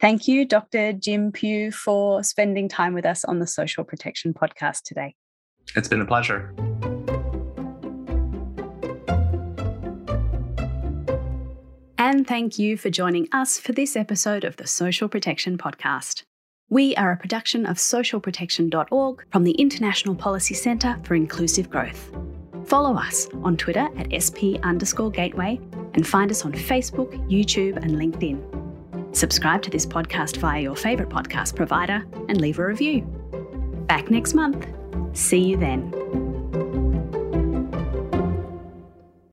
Thank 0.00 0.28
you, 0.28 0.44
Dr. 0.44 0.92
Jim 0.92 1.32
Pugh, 1.32 1.72
for 1.72 2.22
spending 2.22 2.68
time 2.68 2.94
with 2.94 3.06
us 3.06 3.24
on 3.24 3.38
the 3.38 3.46
Social 3.46 3.84
Protection 3.84 4.34
Podcast 4.34 4.82
today. 4.82 5.14
It's 5.74 5.88
been 5.88 6.00
a 6.00 6.06
pleasure. 6.06 6.54
And 11.98 12.26
thank 12.26 12.58
you 12.58 12.76
for 12.76 12.90
joining 12.90 13.28
us 13.32 13.58
for 13.58 13.72
this 13.72 13.96
episode 13.96 14.44
of 14.44 14.56
the 14.56 14.66
Social 14.66 15.08
Protection 15.08 15.58
Podcast. 15.58 16.22
We 16.70 16.94
are 16.96 17.12
a 17.12 17.16
production 17.16 17.66
of 17.66 17.76
socialprotection.org 17.76 19.24
from 19.30 19.44
the 19.44 19.52
International 19.52 20.14
Policy 20.14 20.54
Centre 20.54 20.98
for 21.02 21.14
Inclusive 21.14 21.70
Growth. 21.70 22.10
Follow 22.66 22.94
us 22.96 23.28
on 23.42 23.56
Twitter 23.56 23.88
at 23.96 24.12
SP 24.12 24.60
underscore 24.62 25.10
gateway 25.10 25.60
and 25.94 26.06
find 26.06 26.30
us 26.30 26.44
on 26.44 26.52
Facebook, 26.52 27.12
YouTube, 27.28 27.76
and 27.76 27.92
LinkedIn. 27.92 29.16
Subscribe 29.16 29.62
to 29.62 29.70
this 29.70 29.86
podcast 29.86 30.38
via 30.38 30.60
your 30.60 30.76
favourite 30.76 31.10
podcast 31.10 31.54
provider 31.56 32.04
and 32.28 32.40
leave 32.40 32.58
a 32.58 32.66
review. 32.66 33.02
Back 33.86 34.10
next 34.10 34.34
month. 34.34 34.66
See 35.12 35.38
you 35.38 35.56
then. 35.56 36.23